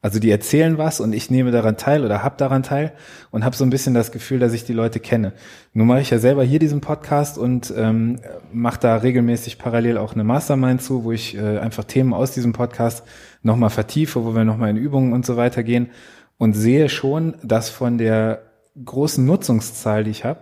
Also 0.04 0.20
die 0.20 0.32
erzählen 0.32 0.80
was 0.80 1.00
und 1.00 1.14
ich 1.14 1.30
nehme 1.30 1.52
daran 1.52 1.78
teil 1.78 2.04
oder 2.04 2.24
hab 2.24 2.40
daran 2.40 2.64
teil 2.64 2.92
und 3.30 3.46
habe 3.46 3.56
so 3.56 3.64
ein 3.64 3.70
bisschen 3.70 3.94
das 3.94 4.12
Gefühl, 4.12 4.40
dass 4.40 4.52
ich 4.54 4.64
die 4.64 4.74
Leute 4.74 5.00
kenne. 5.00 5.34
Nun 5.74 5.86
mache 5.86 6.02
ich 6.02 6.10
ja 6.10 6.18
selber 6.18 6.44
hier 6.44 6.58
diesen 6.58 6.82
Podcast 6.82 7.38
und 7.38 7.72
ähm, 7.78 8.20
mache 8.52 8.80
da 8.80 8.96
regelmäßig 8.96 9.60
parallel 9.60 10.00
auch 10.00 10.14
eine 10.14 10.24
Mastermind 10.24 10.82
zu, 10.82 11.04
wo 11.04 11.12
ich 11.12 11.38
äh, 11.38 11.60
einfach 11.60 11.84
Themen 11.84 12.16
aus 12.16 12.32
diesem 12.32 12.52
Podcast 12.52 13.04
nochmal 13.44 13.70
vertiefe, 13.70 14.26
wo 14.26 14.34
wir 14.34 14.44
nochmal 14.44 14.72
in 14.72 14.78
Übungen 14.78 15.14
und 15.14 15.24
so 15.24 15.38
weiter 15.38 15.62
gehen 15.62 15.92
und 16.40 16.54
sehe 16.54 16.90
schon, 16.90 17.36
dass 17.44 17.70
von 17.70 18.00
der 18.00 18.42
großen 18.84 19.24
Nutzungszahl, 19.24 20.04
die 20.04 20.12
ich 20.12 20.26
habe, 20.26 20.40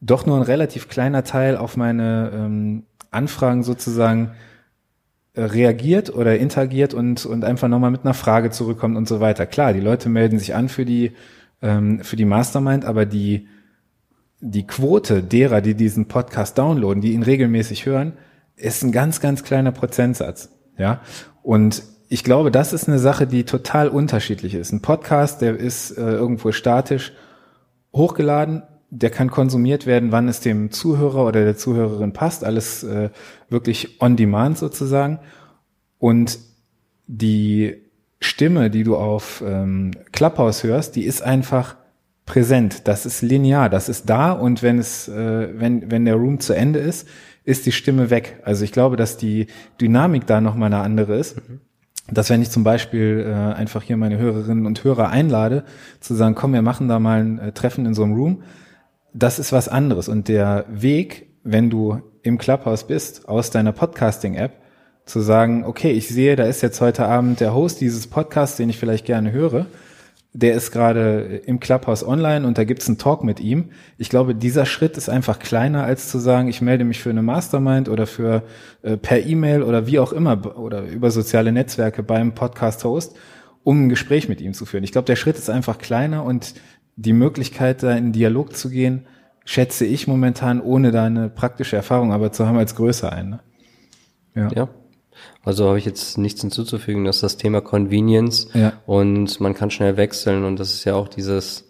doch 0.00 0.26
nur 0.26 0.36
ein 0.36 0.42
relativ 0.42 0.88
kleiner 0.88 1.22
Teil 1.22 1.56
auf 1.56 1.76
meine 1.76 2.32
ähm, 2.34 2.82
Anfragen 3.12 3.62
sozusagen 3.62 4.32
reagiert 5.34 6.14
oder 6.14 6.38
interagiert 6.38 6.94
und, 6.94 7.24
und 7.24 7.44
einfach 7.44 7.68
nochmal 7.68 7.90
mit 7.90 8.04
einer 8.04 8.14
Frage 8.14 8.50
zurückkommt 8.50 8.96
und 8.96 9.08
so 9.08 9.20
weiter. 9.20 9.46
Klar, 9.46 9.72
die 9.72 9.80
Leute 9.80 10.08
melden 10.08 10.38
sich 10.38 10.54
an 10.54 10.68
für 10.68 10.84
die, 10.84 11.12
ähm, 11.62 12.00
für 12.02 12.16
die 12.16 12.24
Mastermind, 12.24 12.84
aber 12.84 13.06
die, 13.06 13.48
die 14.40 14.66
Quote 14.66 15.22
derer, 15.22 15.60
die 15.60 15.74
diesen 15.74 16.08
Podcast 16.08 16.58
downloaden, 16.58 17.00
die 17.00 17.12
ihn 17.12 17.22
regelmäßig 17.22 17.86
hören, 17.86 18.14
ist 18.56 18.82
ein 18.82 18.92
ganz, 18.92 19.20
ganz 19.20 19.44
kleiner 19.44 19.72
Prozentsatz. 19.72 20.50
Ja. 20.76 21.00
Und 21.42 21.82
ich 22.08 22.24
glaube, 22.24 22.50
das 22.50 22.72
ist 22.72 22.88
eine 22.88 22.98
Sache, 22.98 23.26
die 23.26 23.44
total 23.44 23.88
unterschiedlich 23.88 24.54
ist. 24.54 24.72
Ein 24.72 24.82
Podcast, 24.82 25.42
der 25.42 25.56
ist 25.56 25.96
äh, 25.96 26.00
irgendwo 26.00 26.50
statisch 26.50 27.12
hochgeladen, 27.94 28.62
der 28.90 29.10
kann 29.10 29.30
konsumiert 29.30 29.86
werden, 29.86 30.12
wann 30.12 30.28
es 30.28 30.40
dem 30.40 30.72
Zuhörer 30.72 31.24
oder 31.26 31.44
der 31.44 31.56
Zuhörerin 31.56 32.12
passt, 32.12 32.44
alles 32.44 32.82
äh, 32.82 33.10
wirklich 33.48 34.00
on 34.00 34.16
demand 34.16 34.58
sozusagen. 34.58 35.20
Und 35.98 36.38
die 37.06 37.76
Stimme, 38.20 38.68
die 38.68 38.82
du 38.82 38.96
auf 38.96 39.42
ähm, 39.46 39.92
Clubhouse 40.12 40.64
hörst, 40.64 40.96
die 40.96 41.04
ist 41.04 41.22
einfach 41.22 41.76
präsent. 42.26 42.86
Das 42.88 43.06
ist 43.06 43.22
linear, 43.22 43.68
das 43.68 43.88
ist 43.88 44.10
da 44.10 44.32
und 44.32 44.62
wenn 44.62 44.78
es, 44.78 45.08
äh, 45.08 45.48
wenn 45.58 45.90
wenn 45.90 46.04
der 46.04 46.16
Room 46.16 46.40
zu 46.40 46.52
Ende 46.52 46.80
ist, 46.80 47.08
ist 47.44 47.66
die 47.66 47.72
Stimme 47.72 48.10
weg. 48.10 48.40
Also 48.44 48.64
ich 48.64 48.72
glaube, 48.72 48.96
dass 48.96 49.16
die 49.16 49.46
Dynamik 49.80 50.26
da 50.26 50.40
noch 50.40 50.54
mal 50.54 50.66
eine 50.66 50.78
andere 50.78 51.16
ist. 51.16 51.36
Mhm. 51.36 51.60
Dass 52.12 52.28
wenn 52.28 52.42
ich 52.42 52.50
zum 52.50 52.64
Beispiel 52.64 53.24
äh, 53.26 53.32
einfach 53.32 53.82
hier 53.82 53.96
meine 53.96 54.18
Hörerinnen 54.18 54.66
und 54.66 54.82
Hörer 54.82 55.10
einlade, 55.10 55.64
zu 56.00 56.14
sagen, 56.14 56.34
komm, 56.34 56.52
wir 56.52 56.62
machen 56.62 56.88
da 56.88 56.98
mal 56.98 57.20
ein 57.20 57.38
äh, 57.38 57.52
Treffen 57.52 57.86
in 57.86 57.94
so 57.94 58.02
einem 58.02 58.14
Room, 58.14 58.42
das 59.12 59.38
ist 59.38 59.52
was 59.52 59.68
anderes. 59.68 60.08
Und 60.08 60.28
der 60.28 60.66
Weg, 60.68 61.28
wenn 61.42 61.70
du 61.70 62.00
im 62.22 62.38
Clubhouse 62.38 62.86
bist, 62.86 63.28
aus 63.28 63.50
deiner 63.50 63.72
Podcasting-App, 63.72 64.52
zu 65.06 65.20
sagen, 65.20 65.64
okay, 65.64 65.90
ich 65.90 66.08
sehe, 66.08 66.36
da 66.36 66.44
ist 66.44 66.62
jetzt 66.62 66.80
heute 66.80 67.06
Abend 67.06 67.40
der 67.40 67.54
Host 67.54 67.80
dieses 67.80 68.06
Podcasts, 68.06 68.56
den 68.56 68.70
ich 68.70 68.78
vielleicht 68.78 69.04
gerne 69.04 69.32
höre, 69.32 69.66
der 70.32 70.54
ist 70.54 70.70
gerade 70.70 71.42
im 71.44 71.58
Clubhouse 71.58 72.06
online 72.06 72.46
und 72.46 72.56
da 72.56 72.62
gibt's 72.62 72.86
einen 72.86 72.98
Talk 72.98 73.24
mit 73.24 73.40
ihm. 73.40 73.70
Ich 73.98 74.08
glaube, 74.08 74.36
dieser 74.36 74.64
Schritt 74.64 74.96
ist 74.96 75.08
einfach 75.10 75.40
kleiner, 75.40 75.82
als 75.82 76.08
zu 76.08 76.18
sagen, 76.18 76.48
ich 76.48 76.62
melde 76.62 76.84
mich 76.84 77.02
für 77.02 77.10
eine 77.10 77.22
Mastermind 77.22 77.88
oder 77.88 78.06
für 78.06 78.44
äh, 78.82 78.96
per 78.96 79.26
E-Mail 79.26 79.64
oder 79.64 79.88
wie 79.88 79.98
auch 79.98 80.12
immer 80.12 80.56
oder 80.56 80.82
über 80.82 81.10
soziale 81.10 81.50
Netzwerke 81.50 82.04
beim 82.04 82.32
Podcast-Host, 82.32 83.16
um 83.64 83.86
ein 83.86 83.88
Gespräch 83.88 84.28
mit 84.28 84.40
ihm 84.40 84.54
zu 84.54 84.66
führen. 84.66 84.84
Ich 84.84 84.92
glaube, 84.92 85.06
der 85.06 85.16
Schritt 85.16 85.36
ist 85.36 85.50
einfach 85.50 85.78
kleiner 85.78 86.24
und 86.24 86.54
die 87.00 87.12
Möglichkeit, 87.14 87.82
da 87.82 87.96
in 87.96 88.12
Dialog 88.12 88.54
zu 88.54 88.68
gehen, 88.68 89.06
schätze 89.44 89.86
ich 89.86 90.06
momentan, 90.06 90.60
ohne 90.60 90.90
da 90.90 91.04
eine 91.04 91.30
praktische 91.30 91.76
Erfahrung 91.76 92.12
aber 92.12 92.30
zu 92.30 92.46
haben, 92.46 92.58
als 92.58 92.76
größer 92.76 93.10
ein. 93.10 93.30
Ne? 93.30 93.40
Ja. 94.34 94.48
ja. 94.54 94.68
Also 95.42 95.68
habe 95.68 95.78
ich 95.78 95.86
jetzt 95.86 96.18
nichts 96.18 96.42
hinzuzufügen. 96.42 97.04
Das 97.04 97.16
ist 97.16 97.22
das 97.22 97.36
Thema 97.36 97.60
Convenience 97.62 98.48
ja. 98.54 98.74
und 98.86 99.40
man 99.40 99.54
kann 99.54 99.70
schnell 99.70 99.96
wechseln 99.96 100.44
und 100.44 100.60
das 100.60 100.72
ist 100.72 100.84
ja 100.84 100.94
auch 100.94 101.08
dieses 101.08 101.68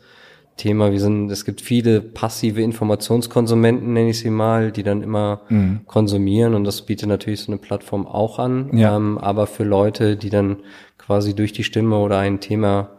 Thema. 0.56 0.90
Wir 0.90 1.00
sind, 1.00 1.30
es 1.30 1.44
gibt 1.44 1.60
viele 1.60 2.00
passive 2.00 2.60
Informationskonsumenten, 2.60 3.92
nenne 3.92 4.10
ich 4.10 4.18
sie 4.18 4.30
mal, 4.30 4.72
die 4.72 4.82
dann 4.82 5.02
immer 5.02 5.42
mhm. 5.48 5.80
konsumieren 5.86 6.54
und 6.54 6.64
das 6.64 6.82
bietet 6.82 7.08
natürlich 7.08 7.40
so 7.40 7.52
eine 7.52 7.60
Plattform 7.60 8.06
auch 8.06 8.40
an. 8.40 8.76
Ja. 8.76 8.96
Ähm, 8.96 9.16
aber 9.18 9.46
für 9.46 9.64
Leute, 9.64 10.16
die 10.16 10.30
dann 10.30 10.58
quasi 10.98 11.34
durch 11.34 11.52
die 11.52 11.64
Stimme 11.64 11.98
oder 11.98 12.18
ein 12.18 12.40
Thema 12.40 12.90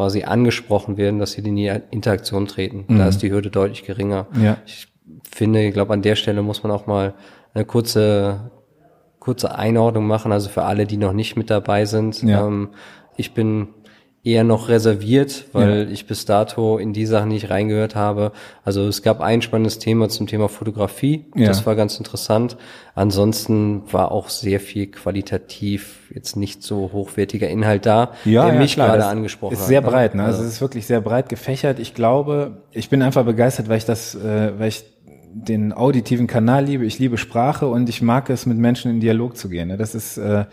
quasi 0.00 0.22
angesprochen 0.22 0.96
werden, 0.96 1.18
dass 1.18 1.32
sie 1.32 1.42
in 1.42 1.56
die 1.56 1.70
Interaktion 1.90 2.46
treten. 2.46 2.86
Mhm. 2.88 2.96
Da 2.96 3.08
ist 3.08 3.18
die 3.18 3.30
Hürde 3.30 3.50
deutlich 3.50 3.84
geringer. 3.84 4.28
Ja. 4.40 4.56
Ich 4.64 4.88
finde, 5.30 5.62
ich 5.62 5.74
glaube, 5.74 5.92
an 5.92 6.00
der 6.00 6.16
Stelle 6.16 6.40
muss 6.40 6.62
man 6.62 6.72
auch 6.72 6.86
mal 6.86 7.12
eine 7.52 7.66
kurze, 7.66 8.50
kurze 9.18 9.54
Einordnung 9.54 10.06
machen, 10.06 10.32
also 10.32 10.48
für 10.48 10.62
alle, 10.62 10.86
die 10.86 10.96
noch 10.96 11.12
nicht 11.12 11.36
mit 11.36 11.50
dabei 11.50 11.84
sind. 11.84 12.22
Ja. 12.22 12.46
Ähm, 12.46 12.70
ich 13.18 13.34
bin 13.34 13.68
eher 14.22 14.44
noch 14.44 14.68
reserviert, 14.68 15.46
weil 15.52 15.84
ja. 15.84 15.90
ich 15.90 16.06
bis 16.06 16.26
dato 16.26 16.76
in 16.76 16.92
die 16.92 17.06
Sachen 17.06 17.28
nicht 17.30 17.48
reingehört 17.48 17.94
habe. 17.94 18.32
Also 18.64 18.86
es 18.86 19.02
gab 19.02 19.20
ein 19.20 19.40
spannendes 19.40 19.78
Thema 19.78 20.10
zum 20.10 20.26
Thema 20.26 20.50
Fotografie. 20.50 21.24
Ja. 21.34 21.46
Das 21.46 21.64
war 21.64 21.74
ganz 21.74 21.96
interessant. 21.96 22.58
Ansonsten 22.94 23.82
war 23.90 24.12
auch 24.12 24.28
sehr 24.28 24.60
viel 24.60 24.88
qualitativ 24.88 26.10
jetzt 26.14 26.36
nicht 26.36 26.62
so 26.62 26.90
hochwertiger 26.92 27.48
Inhalt 27.48 27.86
da, 27.86 28.12
ja, 28.26 28.44
der 28.44 28.54
ja, 28.54 28.60
mich 28.60 28.74
klar, 28.74 28.88
gerade 28.88 29.06
angesprochen 29.06 29.54
ist 29.54 29.60
hat. 29.60 29.64
Ist 29.64 29.68
sehr 29.68 29.80
ne? 29.80 29.86
breit, 29.88 30.14
ne? 30.14 30.24
Also 30.24 30.42
es 30.42 30.48
ist 30.48 30.60
wirklich 30.60 30.86
sehr 30.86 31.00
breit 31.00 31.30
gefächert. 31.30 31.78
Ich 31.78 31.94
glaube, 31.94 32.64
ich 32.72 32.90
bin 32.90 33.00
einfach 33.00 33.24
begeistert, 33.24 33.70
weil 33.70 33.78
ich 33.78 33.86
das, 33.86 34.14
äh, 34.16 34.52
weil 34.58 34.68
ich 34.68 34.84
den 35.32 35.72
auditiven 35.72 36.26
Kanal 36.26 36.64
liebe. 36.64 36.84
Ich 36.84 36.98
liebe 36.98 37.16
Sprache 37.16 37.68
und 37.68 37.88
ich 37.88 38.02
mag 38.02 38.28
es, 38.28 38.46
mit 38.46 38.58
Menschen 38.58 38.90
in 38.90 39.00
Dialog 39.00 39.36
zu 39.36 39.48
gehen. 39.48 39.68
Ne? 39.68 39.76
Das 39.76 39.94
ist 39.94 40.18
äh, 40.18 40.44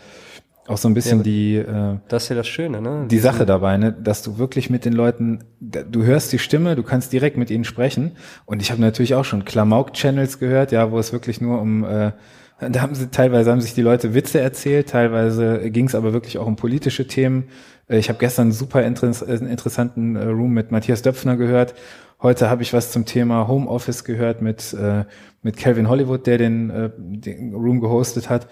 auch 0.68 0.76
so 0.78 0.88
ein 0.88 0.94
bisschen 0.94 1.18
ja, 1.18 1.24
die 1.24 1.56
äh, 1.56 1.96
das 2.08 2.24
ist 2.24 2.28
ja 2.28 2.36
das 2.36 2.48
Schöne, 2.48 2.80
ne? 2.80 3.06
Die 3.10 3.18
Sache 3.18 3.46
dabei, 3.46 3.76
ne, 3.76 3.92
dass 3.92 4.22
du 4.22 4.38
wirklich 4.38 4.70
mit 4.70 4.84
den 4.84 4.92
Leuten, 4.92 5.44
du 5.60 6.02
hörst 6.02 6.32
die 6.32 6.38
Stimme, 6.38 6.76
du 6.76 6.82
kannst 6.82 7.12
direkt 7.12 7.36
mit 7.36 7.50
ihnen 7.50 7.64
sprechen. 7.64 8.12
Und 8.44 8.60
ich 8.60 8.70
habe 8.70 8.80
natürlich 8.80 9.14
auch 9.14 9.24
schon 9.24 9.44
Klamauk-Channels 9.44 10.38
gehört, 10.38 10.72
ja, 10.72 10.90
wo 10.90 10.98
es 10.98 11.12
wirklich 11.12 11.40
nur 11.40 11.60
um 11.60 11.84
äh, 11.84 12.12
da 12.60 12.80
haben 12.80 12.94
sie 12.94 13.08
teilweise 13.08 13.50
haben 13.50 13.60
sich 13.60 13.74
die 13.74 13.82
Leute 13.82 14.14
Witze 14.14 14.40
erzählt, 14.40 14.88
teilweise 14.88 15.70
ging 15.70 15.86
es 15.86 15.94
aber 15.94 16.12
wirklich 16.12 16.38
auch 16.38 16.46
um 16.46 16.56
politische 16.56 17.06
Themen. 17.06 17.44
Äh, 17.88 17.98
ich 17.98 18.08
habe 18.08 18.18
gestern 18.18 18.46
einen 18.46 18.52
super 18.52 18.82
interessanten 18.82 20.16
äh, 20.16 20.24
Room 20.24 20.52
mit 20.52 20.70
Matthias 20.70 21.02
Döpfner 21.02 21.36
gehört. 21.36 21.74
Heute 22.20 22.50
habe 22.50 22.62
ich 22.62 22.72
was 22.72 22.90
zum 22.90 23.04
Thema 23.04 23.46
Homeoffice 23.46 24.02
gehört 24.02 24.42
mit 24.42 24.74
äh, 24.74 25.04
mit 25.42 25.56
Calvin 25.56 25.88
Hollywood, 25.88 26.26
der 26.26 26.38
den, 26.38 26.70
äh, 26.70 26.90
den 26.96 27.54
Room 27.54 27.80
gehostet 27.80 28.28
hat. 28.28 28.48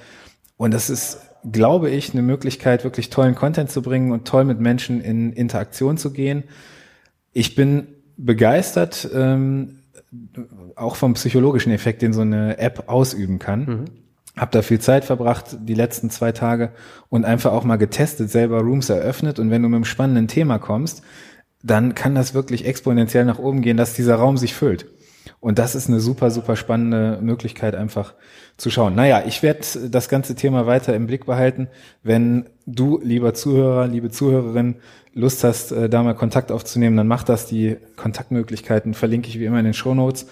Und 0.57 0.73
das 0.73 0.91
ist 0.91 1.19
glaube 1.53 1.91
ich, 1.91 2.13
eine 2.13 2.23
Möglichkeit, 2.23 2.85
wirklich 2.85 3.11
tollen 3.11 3.35
Content 3.35 3.71
zu 3.71 3.83
bringen 3.83 4.13
und 4.13 4.27
toll 4.27 4.45
mit 4.45 4.61
Menschen 4.61 5.01
in 5.01 5.33
Interaktion 5.33 5.97
zu 5.97 6.13
gehen. 6.13 6.45
Ich 7.33 7.55
bin 7.55 7.89
begeistert, 8.17 9.09
ähm, 9.15 9.81
auch 10.75 10.97
vom 10.97 11.15
psychologischen 11.15 11.73
Effekt, 11.73 12.03
den 12.03 12.13
so 12.13 12.23
eine 12.23 12.59
App 12.59 12.85
ausüben 12.89 13.39
kann. 13.39 13.61
Mhm. 13.61 13.85
Hab 14.37 14.53
da 14.53 14.63
viel 14.63 14.81
Zeit 14.81 15.05
verbracht, 15.05 15.57
die 15.61 15.75
letzten 15.75 16.11
zwei 16.11 16.33
Tage 16.33 16.73
und 17.09 17.25
einfach 17.25 17.53
auch 17.53 17.65
mal 17.65 17.77
getestet, 17.77 18.31
selber 18.31 18.61
Rooms 18.61 18.89
eröffnet 18.89 19.39
und 19.39 19.51
wenn 19.51 19.63
du 19.63 19.69
mit 19.69 19.77
einem 19.77 19.85
spannenden 19.85 20.29
Thema 20.29 20.59
kommst, 20.59 21.03
dann 21.63 21.95
kann 21.95 22.15
das 22.15 22.35
wirklich 22.35 22.67
exponentiell 22.67 23.25
nach 23.25 23.39
oben 23.39 23.63
gehen, 23.63 23.77
dass 23.77 23.95
dieser 23.95 24.17
Raum 24.17 24.37
sich 24.37 24.55
füllt. 24.55 24.87
Und 25.47 25.61
das 25.61 25.77
ist 25.77 25.89
eine 25.89 26.01
super, 26.01 26.33
super 26.33 26.57
spannende 26.57 27.21
Möglichkeit, 27.23 27.77
einfach 27.77 28.15
zu 28.57 28.69
schauen. 28.69 28.97
Naja, 28.97 29.23
ich 29.29 29.45
werde 29.45 29.61
das 29.89 30.09
ganze 30.09 30.35
Thema 30.35 30.67
weiter 30.67 30.93
im 30.97 31.07
Blick 31.07 31.25
behalten. 31.25 31.69
Wenn 32.03 32.47
du, 32.67 33.01
lieber 33.01 33.33
Zuhörer, 33.33 33.87
liebe 33.87 34.11
Zuhörerin, 34.11 34.75
Lust 35.15 35.45
hast, 35.45 35.71
äh, 35.71 35.89
da 35.89 36.03
mal 36.03 36.15
Kontakt 36.15 36.51
aufzunehmen, 36.51 36.97
dann 36.97 37.07
mach 37.07 37.23
das. 37.23 37.47
Die 37.47 37.77
Kontaktmöglichkeiten 37.95 38.93
verlinke 38.93 39.29
ich 39.29 39.39
wie 39.39 39.45
immer 39.45 39.61
in 39.61 39.67
den 39.67 39.73
Show 39.73 39.95
Notes. 39.95 40.27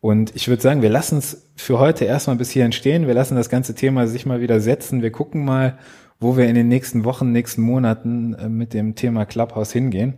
Und 0.00 0.34
ich 0.34 0.48
würde 0.48 0.62
sagen, 0.62 0.80
wir 0.80 0.88
lassen 0.88 1.18
es 1.18 1.46
für 1.56 1.78
heute 1.78 2.06
erstmal 2.06 2.36
bis 2.36 2.50
hierhin 2.50 2.72
stehen. 2.72 3.06
Wir 3.06 3.12
lassen 3.12 3.36
das 3.36 3.50
ganze 3.50 3.74
Thema 3.74 4.06
sich 4.06 4.24
mal 4.24 4.40
wieder 4.40 4.60
setzen. 4.60 5.02
Wir 5.02 5.12
gucken 5.12 5.44
mal, 5.44 5.76
wo 6.20 6.38
wir 6.38 6.46
in 6.46 6.54
den 6.54 6.68
nächsten 6.68 7.04
Wochen, 7.04 7.32
nächsten 7.32 7.60
Monaten 7.60 8.32
äh, 8.32 8.48
mit 8.48 8.72
dem 8.72 8.94
Thema 8.94 9.26
Clubhouse 9.26 9.72
hingehen. 9.72 10.14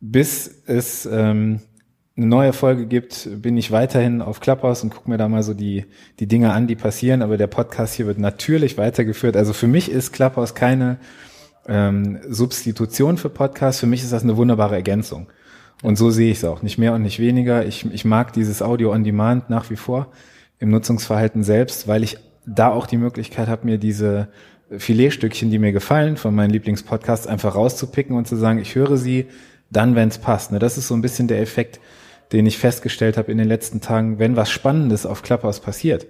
Bis 0.00 0.64
es 0.66 1.06
ähm, 1.06 1.60
eine 2.16 2.26
neue 2.26 2.52
Folge 2.52 2.86
gibt, 2.86 3.28
bin 3.42 3.56
ich 3.58 3.70
weiterhin 3.70 4.22
auf 4.22 4.40
Clubhouse 4.40 4.82
und 4.82 4.90
gucke 4.90 5.10
mir 5.10 5.18
da 5.18 5.28
mal 5.28 5.42
so 5.42 5.52
die, 5.52 5.84
die 6.18 6.26
Dinge 6.26 6.52
an, 6.52 6.66
die 6.66 6.76
passieren. 6.76 7.20
Aber 7.20 7.36
der 7.36 7.46
Podcast 7.46 7.94
hier 7.94 8.06
wird 8.06 8.18
natürlich 8.18 8.78
weitergeführt. 8.78 9.36
Also 9.36 9.52
für 9.52 9.66
mich 9.66 9.90
ist 9.90 10.12
Clubhouse 10.12 10.54
keine 10.54 10.98
ähm, 11.68 12.18
Substitution 12.26 13.18
für 13.18 13.28
Podcasts. 13.28 13.80
Für 13.80 13.86
mich 13.86 14.02
ist 14.02 14.12
das 14.12 14.22
eine 14.22 14.36
wunderbare 14.36 14.74
Ergänzung. 14.74 15.26
Und 15.82 15.96
so 15.96 16.10
sehe 16.10 16.30
ich 16.30 16.38
es 16.38 16.44
auch, 16.44 16.62
nicht 16.62 16.78
mehr 16.78 16.94
und 16.94 17.02
nicht 17.02 17.18
weniger. 17.18 17.66
Ich, 17.66 17.84
ich 17.92 18.06
mag 18.06 18.32
dieses 18.32 18.62
Audio 18.62 18.92
on 18.92 19.04
Demand 19.04 19.50
nach 19.50 19.68
wie 19.68 19.76
vor 19.76 20.08
im 20.58 20.70
Nutzungsverhalten 20.70 21.44
selbst, 21.44 21.86
weil 21.86 22.02
ich 22.02 22.16
da 22.46 22.70
auch 22.70 22.86
die 22.86 22.96
Möglichkeit 22.96 23.48
habe, 23.48 23.66
mir 23.66 23.76
diese 23.76 24.28
Filetstückchen, 24.70 25.50
die 25.50 25.58
mir 25.58 25.72
gefallen, 25.72 26.16
von 26.16 26.34
meinen 26.34 26.50
Lieblingspodcasts 26.50 27.26
einfach 27.26 27.54
rauszupicken 27.54 28.16
und 28.16 28.26
zu 28.26 28.36
sagen, 28.36 28.58
ich 28.58 28.74
höre 28.74 28.96
sie 28.96 29.26
dann, 29.70 29.94
wenn 29.94 30.08
es 30.08 30.18
passt. 30.18 30.52
Ne, 30.52 30.58
das 30.58 30.78
ist 30.78 30.88
so 30.88 30.94
ein 30.94 31.02
bisschen 31.02 31.28
der 31.28 31.40
Effekt, 31.40 31.78
den 32.32 32.46
ich 32.46 32.58
festgestellt 32.58 33.16
habe 33.16 33.32
in 33.32 33.38
den 33.38 33.48
letzten 33.48 33.80
Tagen. 33.80 34.18
Wenn 34.18 34.36
was 34.36 34.50
Spannendes 34.50 35.06
auf 35.06 35.22
Clubhouse 35.22 35.60
passiert 35.60 36.06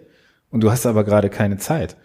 und 0.50 0.62
du 0.62 0.70
hast 0.70 0.86
aber 0.86 1.04
gerade 1.04 1.30
keine 1.30 1.58
Zeit, 1.58 1.96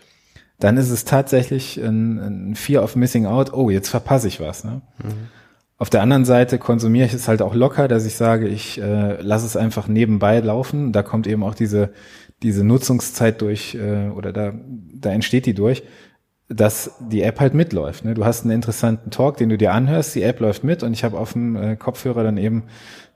dann 0.60 0.78
ist 0.78 0.91
es 0.91 1.06
tatsächlich 1.06 1.78
ein, 1.78 2.19
ein 2.19 2.56
Fear 2.56 2.84
of 2.84 2.95
Missing 2.95 3.26
Out. 3.26 3.54
Oh, 3.54 3.69
jetzt 3.69 3.89
verpasse 3.89 4.28
ich 4.28 4.39
was. 4.39 4.63
Ne? 4.63 4.82
Mhm. 5.04 5.30
Auf 5.78 5.89
der 5.89 6.04
anderen 6.04 6.26
Seite 6.26 6.60
konsumiere 6.60 7.08
ich 7.08 7.13
es 7.13 7.28
halt 7.28 7.41
auch 7.41 7.56
locker, 7.56 7.88
dass 7.88 8.06
ich 8.06 8.15
sage, 8.15 8.47
ich 8.47 8.80
äh, 8.80 9.19
lasse 9.21 9.47
es 9.47 9.58
einfach 9.58 9.88
nebenbei 9.88 10.39
laufen. 10.39 10.91
Da 10.91 11.02
kommt 11.02 11.26
eben 11.26 11.43
auch 11.43 11.56
diese, 11.56 11.89
diese 12.43 12.63
Nutzungszeit 12.63 13.41
durch, 13.41 13.74
äh, 13.74 14.10
oder 14.10 14.32
da, 14.32 14.54
da 14.93 15.12
entsteht 15.12 15.47
die 15.47 15.56
durch, 15.56 15.82
dass 16.47 16.97
die 17.00 17.24
App 17.24 17.39
halt 17.39 17.56
mitläuft. 17.56 18.06
Ne? 18.06 18.13
Du 18.13 18.26
hast 18.26 18.43
einen 18.43 18.52
interessanten 18.52 19.10
Talk, 19.10 19.38
den 19.38 19.50
du 19.50 19.58
dir 19.58 19.74
anhörst, 19.74 20.13
die 20.13 20.21
App 20.21 20.39
läuft 20.39 20.63
mit 20.63 20.84
und 20.84 20.93
ich 20.93 21.04
habe 21.04 21.17
auf 21.17 21.34
dem 21.34 21.56
äh, 21.56 21.76
Kopfhörer 21.76 22.24
dann 22.24 22.38
eben 22.38 22.65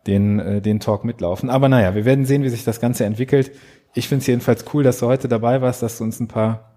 den, 0.07 0.39
äh, 0.39 0.61
den 0.61 0.79
Talk 0.79 1.03
mitlaufen. 1.03 1.49
Aber 1.49 1.69
naja, 1.69 1.95
wir 1.95 2.05
werden 2.05 2.25
sehen, 2.25 2.43
wie 2.43 2.49
sich 2.49 2.63
das 2.63 2.79
Ganze 2.79 3.05
entwickelt. 3.05 3.51
Ich 3.93 4.07
finde 4.07 4.21
es 4.21 4.27
jedenfalls 4.27 4.65
cool, 4.73 4.83
dass 4.83 4.99
du 4.99 5.07
heute 5.07 5.27
dabei 5.27 5.61
warst, 5.61 5.81
dass 5.81 5.97
du 5.97 6.03
uns 6.03 6.19
ein 6.19 6.27
paar 6.27 6.75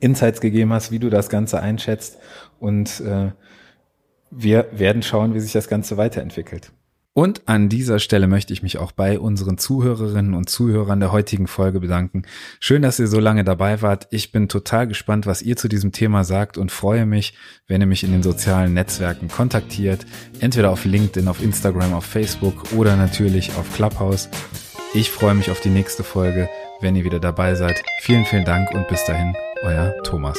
Insights 0.00 0.40
gegeben 0.40 0.72
hast, 0.72 0.90
wie 0.90 0.98
du 0.98 1.08
das 1.08 1.28
Ganze 1.28 1.60
einschätzt 1.60 2.18
und 2.60 3.00
äh, 3.00 3.30
wir 4.30 4.66
werden 4.72 5.02
schauen, 5.02 5.34
wie 5.34 5.40
sich 5.40 5.52
das 5.52 5.68
Ganze 5.68 5.96
weiterentwickelt. 5.96 6.72
Und 7.18 7.48
an 7.48 7.68
dieser 7.68 7.98
Stelle 7.98 8.28
möchte 8.28 8.52
ich 8.52 8.62
mich 8.62 8.78
auch 8.78 8.92
bei 8.92 9.18
unseren 9.18 9.58
Zuhörerinnen 9.58 10.34
und 10.34 10.48
Zuhörern 10.48 11.00
der 11.00 11.10
heutigen 11.10 11.48
Folge 11.48 11.80
bedanken. 11.80 12.22
Schön, 12.60 12.80
dass 12.80 13.00
ihr 13.00 13.08
so 13.08 13.18
lange 13.18 13.42
dabei 13.42 13.82
wart. 13.82 14.06
Ich 14.12 14.30
bin 14.30 14.48
total 14.48 14.86
gespannt, 14.86 15.26
was 15.26 15.42
ihr 15.42 15.56
zu 15.56 15.66
diesem 15.66 15.90
Thema 15.90 16.22
sagt 16.22 16.56
und 16.56 16.70
freue 16.70 17.06
mich, 17.06 17.34
wenn 17.66 17.80
ihr 17.80 17.88
mich 17.88 18.04
in 18.04 18.12
den 18.12 18.22
sozialen 18.22 18.72
Netzwerken 18.72 19.26
kontaktiert. 19.26 20.06
Entweder 20.38 20.70
auf 20.70 20.84
LinkedIn, 20.84 21.26
auf 21.26 21.42
Instagram, 21.42 21.92
auf 21.92 22.04
Facebook 22.04 22.72
oder 22.76 22.94
natürlich 22.94 23.50
auf 23.56 23.74
Clubhouse. 23.74 24.28
Ich 24.94 25.10
freue 25.10 25.34
mich 25.34 25.50
auf 25.50 25.58
die 25.58 25.70
nächste 25.70 26.04
Folge, 26.04 26.48
wenn 26.80 26.94
ihr 26.94 27.02
wieder 27.02 27.18
dabei 27.18 27.56
seid. 27.56 27.82
Vielen, 28.02 28.26
vielen 28.26 28.44
Dank 28.44 28.70
und 28.72 28.86
bis 28.86 29.04
dahin, 29.06 29.34
euer 29.64 29.92
Thomas. 30.04 30.38